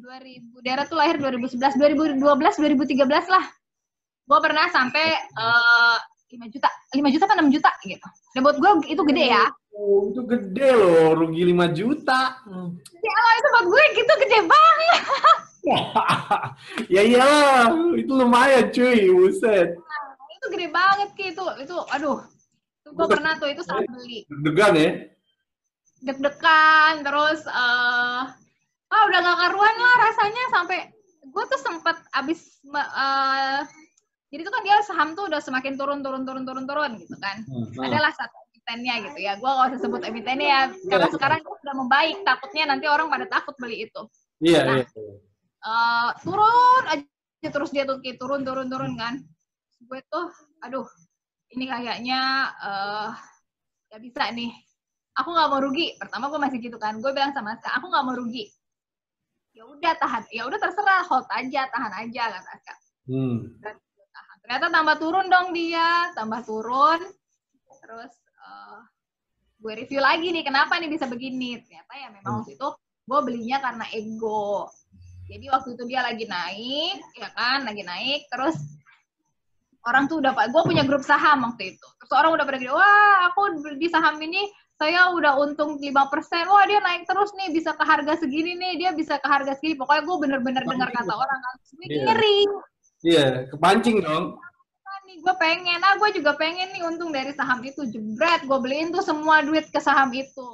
2000 0.00 0.64
daerah 0.66 0.84
tuh 0.88 0.98
lahir 0.98 1.22
2011 1.22 1.78
2012 1.78 2.18
2013 2.18 3.06
lah 3.30 3.44
gue 4.30 4.38
pernah 4.38 4.70
sampai 4.70 5.18
uh, 5.34 5.98
eh, 6.30 6.38
5 6.38 6.54
juta. 6.54 6.70
5 6.94 7.02
juta 7.10 7.24
apa 7.26 7.42
6 7.42 7.50
juta 7.50 7.70
gitu. 7.82 8.08
Dan 8.30 8.40
buat 8.46 8.56
gue 8.62 8.70
itu 8.86 9.02
gede 9.02 9.24
ya. 9.34 9.44
Oh, 9.74 10.06
itu 10.06 10.22
gede 10.22 10.70
loh 10.78 11.18
rugi 11.18 11.42
5 11.50 11.74
juta. 11.74 12.38
Ya 12.94 13.10
Allah 13.10 13.34
itu 13.34 13.48
buat 13.50 13.66
gue 13.66 13.84
gitu 13.98 14.12
gede 14.22 14.38
banget. 14.46 15.02
Ya 16.88 17.04
iyalah 17.04 17.92
itu 17.92 18.08
lumayan 18.16 18.72
cuy 18.72 19.12
buset. 19.12 19.76
Nah, 19.76 20.04
itu 20.40 20.46
gede 20.56 20.66
banget 20.72 21.08
ki. 21.12 21.36
Itu 21.36 21.44
itu 21.60 21.76
aduh. 21.92 22.24
Itu 22.80 22.96
gue 22.96 23.06
pernah 23.06 23.36
tuh 23.36 23.52
itu 23.52 23.60
saat 23.60 23.84
beli. 23.84 24.24
Deg-degan 24.24 24.72
ya? 24.72 24.90
Deg-degan 26.00 27.04
terus 27.04 27.44
uh, 27.44 28.24
ah 28.88 29.02
udah 29.04 29.20
gak 29.20 29.38
karuan 29.46 29.76
lah 29.76 29.96
rasanya. 30.08 30.44
Sampai 30.48 30.78
gue 31.28 31.44
tuh 31.44 31.60
sempet 31.60 31.96
abis 32.16 32.40
uh, 32.72 33.60
jadi 34.30 34.46
itu 34.46 34.52
kan 34.54 34.62
dia 34.62 34.76
saham 34.86 35.08
tuh 35.18 35.26
udah 35.26 35.42
semakin 35.42 35.74
turun 35.74 36.06
turun 36.06 36.22
turun 36.22 36.46
turun 36.46 36.64
turun 36.64 36.90
gitu 37.02 37.18
kan. 37.18 37.42
Hmm. 37.50 37.66
hmm. 37.66 37.82
adalah 37.82 38.14
satu 38.14 38.38
emitennya 38.54 38.94
gitu 39.10 39.18
ya. 39.18 39.32
Gue 39.42 39.50
gak 39.50 39.66
usah 39.74 39.80
sebut 39.82 40.02
emitennya 40.06 40.48
ya. 40.48 40.62
Karena 40.86 41.06
yeah, 41.10 41.14
sekarang 41.18 41.40
udah 41.42 41.74
membaik. 41.74 42.16
Takutnya 42.22 42.64
nanti 42.70 42.86
orang 42.86 43.10
pada 43.10 43.26
takut 43.26 43.58
beli 43.58 43.90
itu. 43.90 44.02
Iya 44.38 44.54
yeah, 44.54 44.62
nah, 44.62 44.76
yeah. 44.78 44.88
Uh, 45.60 46.10
turun 46.22 46.84
aja 46.86 47.48
terus 47.50 47.70
dia 47.74 47.82
tuh 47.82 47.98
turun 47.98 48.46
turun 48.46 48.70
turun 48.70 48.94
kan. 48.94 49.18
Gue 49.82 49.98
tuh 50.06 50.30
aduh 50.62 50.86
ini 51.50 51.66
kayaknya 51.66 52.54
uh, 52.62 53.10
gak 53.90 53.98
bisa 53.98 54.30
nih. 54.30 54.54
Aku 55.18 55.34
nggak 55.34 55.50
mau 55.50 55.58
rugi. 55.58 55.98
Pertama 55.98 56.30
gue 56.30 56.38
masih 56.38 56.58
gitu 56.62 56.78
kan. 56.78 57.02
Gue 57.02 57.10
bilang 57.10 57.34
sama 57.34 57.58
Aska 57.58 57.74
aku 57.74 57.90
nggak 57.90 58.04
mau 58.06 58.14
rugi. 58.14 58.46
Ya 59.58 59.66
udah 59.66 59.98
tahan. 59.98 60.22
Ya 60.30 60.46
udah 60.46 60.58
terserah. 60.62 61.02
Hold 61.10 61.26
aja 61.34 61.66
tahan 61.66 61.92
aja 62.06 62.22
kata 62.30 62.50
Aska. 62.54 62.74
Hmm. 63.10 63.58
dan 63.58 63.74
ternyata 64.50 64.66
tambah 64.74 64.96
turun 64.98 65.26
dong 65.30 65.54
dia 65.54 66.10
tambah 66.18 66.42
turun 66.42 66.98
terus 67.86 68.12
uh, 68.42 68.82
gue 69.62 69.72
review 69.78 70.02
lagi 70.02 70.34
nih 70.34 70.42
kenapa 70.42 70.74
nih 70.82 70.90
bisa 70.90 71.06
begini 71.06 71.62
ternyata 71.62 71.94
ya 71.94 72.10
memang 72.10 72.26
hmm. 72.26 72.38
waktu 72.42 72.58
itu 72.58 72.68
gue 73.06 73.20
belinya 73.22 73.62
karena 73.62 73.86
ego 73.94 74.66
jadi 75.30 75.54
waktu 75.54 75.78
itu 75.78 75.82
dia 75.86 76.02
lagi 76.02 76.26
naik 76.26 76.98
ya 77.14 77.30
kan 77.30 77.62
lagi 77.62 77.86
naik 77.86 78.26
terus 78.26 78.58
orang 79.86 80.10
tuh 80.10 80.18
udah 80.18 80.34
pak 80.34 80.50
gue 80.50 80.62
punya 80.66 80.82
grup 80.82 81.06
saham 81.06 81.46
waktu 81.46 81.78
itu 81.78 81.86
terus 82.02 82.10
orang 82.10 82.34
udah 82.34 82.42
pada 82.42 82.58
gini 82.58 82.74
wah 82.74 83.30
aku 83.30 83.70
di 83.78 83.86
saham 83.86 84.18
ini 84.18 84.50
saya 84.80 85.12
udah 85.12 85.36
untung 85.36 85.76
5%, 85.76 85.92
wah 86.48 86.64
dia 86.64 86.80
naik 86.80 87.04
terus 87.04 87.36
nih, 87.36 87.52
bisa 87.52 87.76
ke 87.76 87.84
harga 87.84 88.16
segini 88.16 88.56
nih, 88.56 88.80
dia 88.80 88.90
bisa 88.96 89.20
ke 89.20 89.28
harga 89.28 89.52
segini. 89.60 89.76
Pokoknya 89.76 90.08
gue 90.08 90.16
bener-bener 90.24 90.64
dengar 90.64 90.88
kata 90.88 91.12
orang, 91.20 91.36
kan, 91.36 91.54
gue 91.68 91.84
yeah. 91.84 92.04
ngeri. 92.08 92.48
Iya, 93.00 93.48
kepancing 93.48 94.04
dong. 94.04 94.36
Nih, 95.08 95.16
gue 95.24 95.34
pengen, 95.40 95.80
ah 95.80 95.96
gue 95.96 96.10
juga 96.20 96.36
pengen 96.36 96.70
nih 96.70 96.84
untung 96.84 97.10
dari 97.10 97.32
saham 97.32 97.64
itu. 97.64 97.82
Jebret, 97.88 98.44
gue 98.44 98.58
beliin 98.60 98.92
tuh 98.92 99.02
semua 99.02 99.40
duit 99.42 99.66
ke 99.72 99.80
saham 99.80 100.12
itu. 100.12 100.48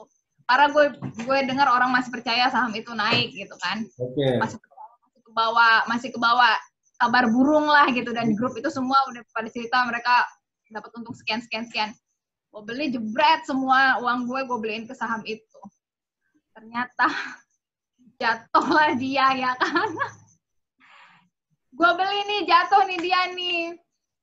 Karena 0.46 0.70
gue 0.70 0.84
gue 1.26 1.38
dengar 1.44 1.66
orang 1.66 1.90
masih 1.90 2.14
percaya 2.14 2.46
saham 2.48 2.70
itu 2.72 2.94
naik 2.94 3.34
gitu 3.34 3.52
kan. 3.58 3.82
Oke. 3.98 4.14
Okay. 4.14 4.38
Masih, 4.38 4.56
masih 4.62 5.20
ke 5.26 5.32
bawah, 5.34 5.74
masih 5.90 6.08
ke 6.14 6.18
bawah 6.22 6.54
kabar 6.96 7.28
burung 7.28 7.68
lah 7.68 7.90
gitu 7.92 8.08
dan 8.16 8.32
di 8.32 8.34
grup 8.38 8.56
itu 8.56 8.72
semua 8.72 8.96
udah 9.12 9.20
pada 9.36 9.52
cerita 9.52 9.84
mereka 9.84 10.24
dapat 10.72 10.88
untung 10.96 11.12
sekian 11.18 11.42
sekian 11.44 11.66
sekian. 11.68 11.90
Gue 12.54 12.62
beli 12.64 12.94
jebret 12.94 13.44
semua 13.44 14.00
uang 14.00 14.30
gue 14.30 14.40
gue 14.46 14.58
beliin 14.62 14.84
ke 14.88 14.94
saham 14.94 15.20
itu. 15.26 15.60
Ternyata 16.56 17.10
jatuhlah 18.22 18.96
dia 18.96 19.26
ya 19.34 19.52
kan 19.60 19.90
gue 21.76 21.90
beli 21.92 22.20
nih 22.24 22.40
jatuh 22.48 22.82
nih 22.88 22.98
dia 23.04 23.20
nih 23.36 23.62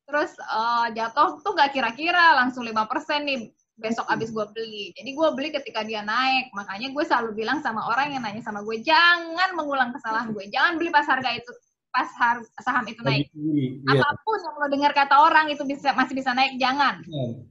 terus 0.03 0.33
uh, 0.49 0.89
jatuh 0.91 1.39
tuh 1.39 1.53
gak 1.55 1.71
kira-kira 1.71 2.35
langsung 2.35 2.65
lima 2.65 2.89
persen 2.89 3.23
nih 3.23 3.53
besok 3.73 4.05
abis 4.09 4.29
gue 4.29 4.45
beli. 4.53 4.93
Jadi 4.93 5.09
gue 5.17 5.29
beli 5.33 5.49
ketika 5.49 5.81
dia 5.81 6.05
naik. 6.05 6.53
Makanya 6.53 6.93
gue 6.93 7.03
selalu 7.03 7.43
bilang 7.43 7.59
sama 7.65 7.81
orang 7.89 8.13
yang 8.13 8.21
nanya 8.21 8.43
sama 8.45 8.61
gue, 8.61 8.85
jangan 8.85 9.49
mengulang 9.57 9.89
kesalahan 9.95 10.29
gue. 10.29 10.45
Jangan 10.53 10.77
beli 10.77 10.93
pas 10.93 11.07
harga 11.09 11.29
itu 11.33 11.51
pas 11.93 12.09
har 12.17 12.41
saham 12.61 12.85
itu 12.89 13.01
naik. 13.05 13.29
Iya. 13.33 14.01
Apa 14.01 14.17
pun 14.25 14.37
yang 14.41 14.55
lo 14.57 14.67
dengar 14.69 14.91
kata 14.97 15.15
orang 15.17 15.49
itu 15.53 15.61
bisa 15.65 15.93
masih 15.93 16.13
bisa 16.17 16.33
naik, 16.33 16.57
jangan. 16.57 17.01
Iya. 17.05 17.45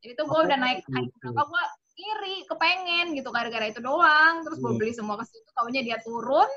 Jadi 0.00 0.12
itu 0.16 0.24
gue 0.24 0.40
udah 0.48 0.58
naik 0.58 0.80
naik 0.90 1.10
berapa 1.20 1.42
gue 1.44 1.64
iri, 2.00 2.36
kepengen 2.48 3.06
gitu 3.12 3.28
gara-gara 3.30 3.66
itu 3.70 3.82
doang. 3.82 4.42
Terus 4.46 4.58
gue 4.58 4.72
iya. 4.74 4.78
beli 4.78 4.92
semua 4.94 5.18
ke 5.18 5.24
situ, 5.26 5.50
taunya 5.54 5.82
dia 5.86 5.98
turun. 6.02 6.50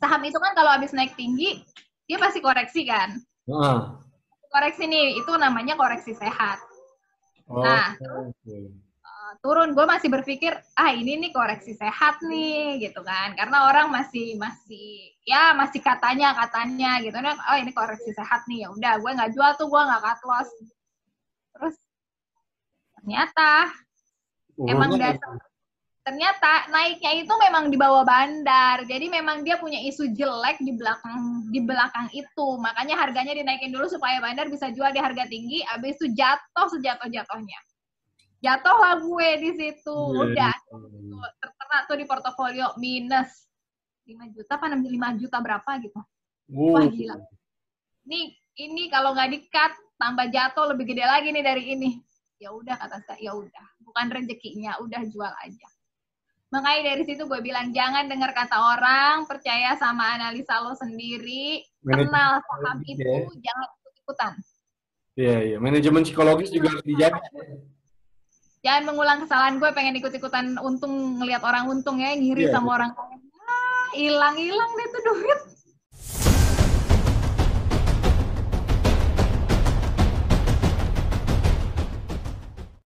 Saham 0.00 0.24
itu 0.24 0.40
kan 0.40 0.56
kalau 0.56 0.72
habis 0.72 0.92
naik 0.96 1.12
tinggi, 1.20 1.60
dia 2.06 2.18
pasti 2.22 2.38
koreksi 2.40 2.82
kan. 2.86 3.18
Uh. 3.50 3.98
Koreksi 4.50 4.88
nih, 4.88 5.20
itu 5.20 5.30
namanya 5.36 5.76
koreksi 5.76 6.16
sehat 6.16 6.62
Oh, 7.46 7.62
nah, 7.62 7.94
okay. 7.94 8.74
uh, 9.06 9.32
turun 9.38 9.70
gue 9.70 9.86
masih 9.86 10.10
berpikir, 10.10 10.50
ah 10.74 10.90
ini 10.90 11.14
nih 11.22 11.30
koreksi 11.30 11.78
sehat 11.78 12.18
nih 12.26 12.82
gitu 12.82 13.06
kan. 13.06 13.38
Karena 13.38 13.70
orang 13.70 13.86
masih 13.94 14.34
masih 14.34 15.14
ya 15.22 15.54
masih 15.54 15.78
katanya 15.78 16.34
katanya 16.34 16.98
gitu 17.06 17.14
kan. 17.14 17.38
Oh 17.46 17.54
ini 17.54 17.70
koreksi 17.70 18.10
sehat 18.10 18.42
nih 18.50 18.66
ya 18.66 18.68
udah 18.74 18.98
gue 18.98 19.10
nggak 19.14 19.30
jual 19.30 19.50
tuh 19.54 19.70
gue 19.70 19.78
nggak 19.78 20.02
cut 20.02 20.20
loss. 20.26 20.50
Terus 21.54 21.76
ternyata 22.98 23.50
emang 24.66 24.98
dasar 24.98 25.38
ternyata 26.06 26.70
naiknya 26.70 27.26
itu 27.26 27.34
memang 27.34 27.66
di 27.66 27.74
bawah 27.74 28.06
bandar. 28.06 28.86
Jadi 28.86 29.10
memang 29.10 29.42
dia 29.42 29.58
punya 29.58 29.82
isu 29.82 30.14
jelek 30.14 30.62
di 30.62 30.70
belakang 30.78 31.50
di 31.50 31.58
belakang 31.58 32.06
itu. 32.14 32.46
Makanya 32.62 32.94
harganya 32.94 33.34
dinaikin 33.34 33.74
dulu 33.74 33.90
supaya 33.90 34.22
bandar 34.22 34.46
bisa 34.46 34.70
jual 34.70 34.94
di 34.94 35.02
harga 35.02 35.26
tinggi, 35.26 35.66
habis 35.66 35.98
itu 35.98 36.14
jatuh 36.14 36.70
sejatuh-jatuhnya. 36.78 37.58
Jatuhlah 38.38 39.02
gue 39.02 39.28
di 39.42 39.50
situ. 39.58 39.98
Yeah. 39.98 40.22
Udah 40.22 40.54
iya. 40.54 41.28
terkena 41.42 41.78
tuh 41.90 41.96
di 41.98 42.04
portofolio 42.06 42.66
minus 42.78 43.50
5 44.06 44.30
juta 44.30 44.54
apa 44.54 44.70
5 44.78 44.86
juta 45.18 45.36
berapa 45.42 45.70
gitu. 45.82 46.00
Wow. 46.54 46.78
Wah 46.78 46.86
gila. 46.86 47.18
Nih 48.06 48.30
ini 48.62 48.86
kalau 48.94 49.10
nggak 49.10 49.34
di-cut 49.34 49.74
tambah 49.98 50.30
jatuh 50.30 50.70
lebih 50.70 50.94
gede 50.94 51.02
lagi 51.02 51.34
nih 51.34 51.42
dari 51.42 51.74
ini. 51.74 51.90
Ya 52.38 52.54
udah 52.54 52.78
kata 52.78 53.02
saya, 53.02 53.18
ya 53.18 53.32
udah. 53.34 53.66
Bukan 53.82 54.12
rezekinya, 54.12 54.78
udah 54.78 55.02
jual 55.08 55.32
aja 55.42 55.66
Makanya 56.56 56.96
dari 56.96 57.04
situ 57.04 57.28
gue 57.28 57.40
bilang 57.44 57.68
jangan 57.76 58.08
dengar 58.08 58.32
kata 58.32 58.56
orang, 58.56 59.28
percaya 59.28 59.76
sama 59.76 60.16
analisa 60.16 60.56
lo 60.64 60.72
sendiri, 60.72 61.60
Manajemen 61.84 62.08
kenal 62.08 62.32
saham 62.40 62.78
itu, 62.88 63.04
ya. 63.04 63.28
jangan 63.44 63.68
ikut-ikutan. 63.76 64.32
Iya, 65.20 65.36
iya. 65.52 65.56
Manajemen 65.60 66.00
psikologis 66.08 66.48
juga 66.48 66.72
harus 66.72 66.84
dijaga. 66.88 67.20
Jangan 68.64 68.82
mengulang 68.88 69.18
kesalahan 69.28 69.60
gue 69.60 69.68
pengen 69.76 70.00
ikut-ikutan 70.00 70.56
untung 70.64 71.20
ngelihat 71.20 71.44
orang 71.44 71.68
untung 71.68 72.00
ya, 72.00 72.16
ngiri 72.16 72.48
yeah. 72.48 72.56
sama 72.56 72.80
orang 72.80 72.96
lain. 72.96 73.20
Ah, 73.44 73.86
hilang-hilang 73.92 74.70
deh 74.80 74.88
tuh 74.96 75.02
duit. 75.12 75.40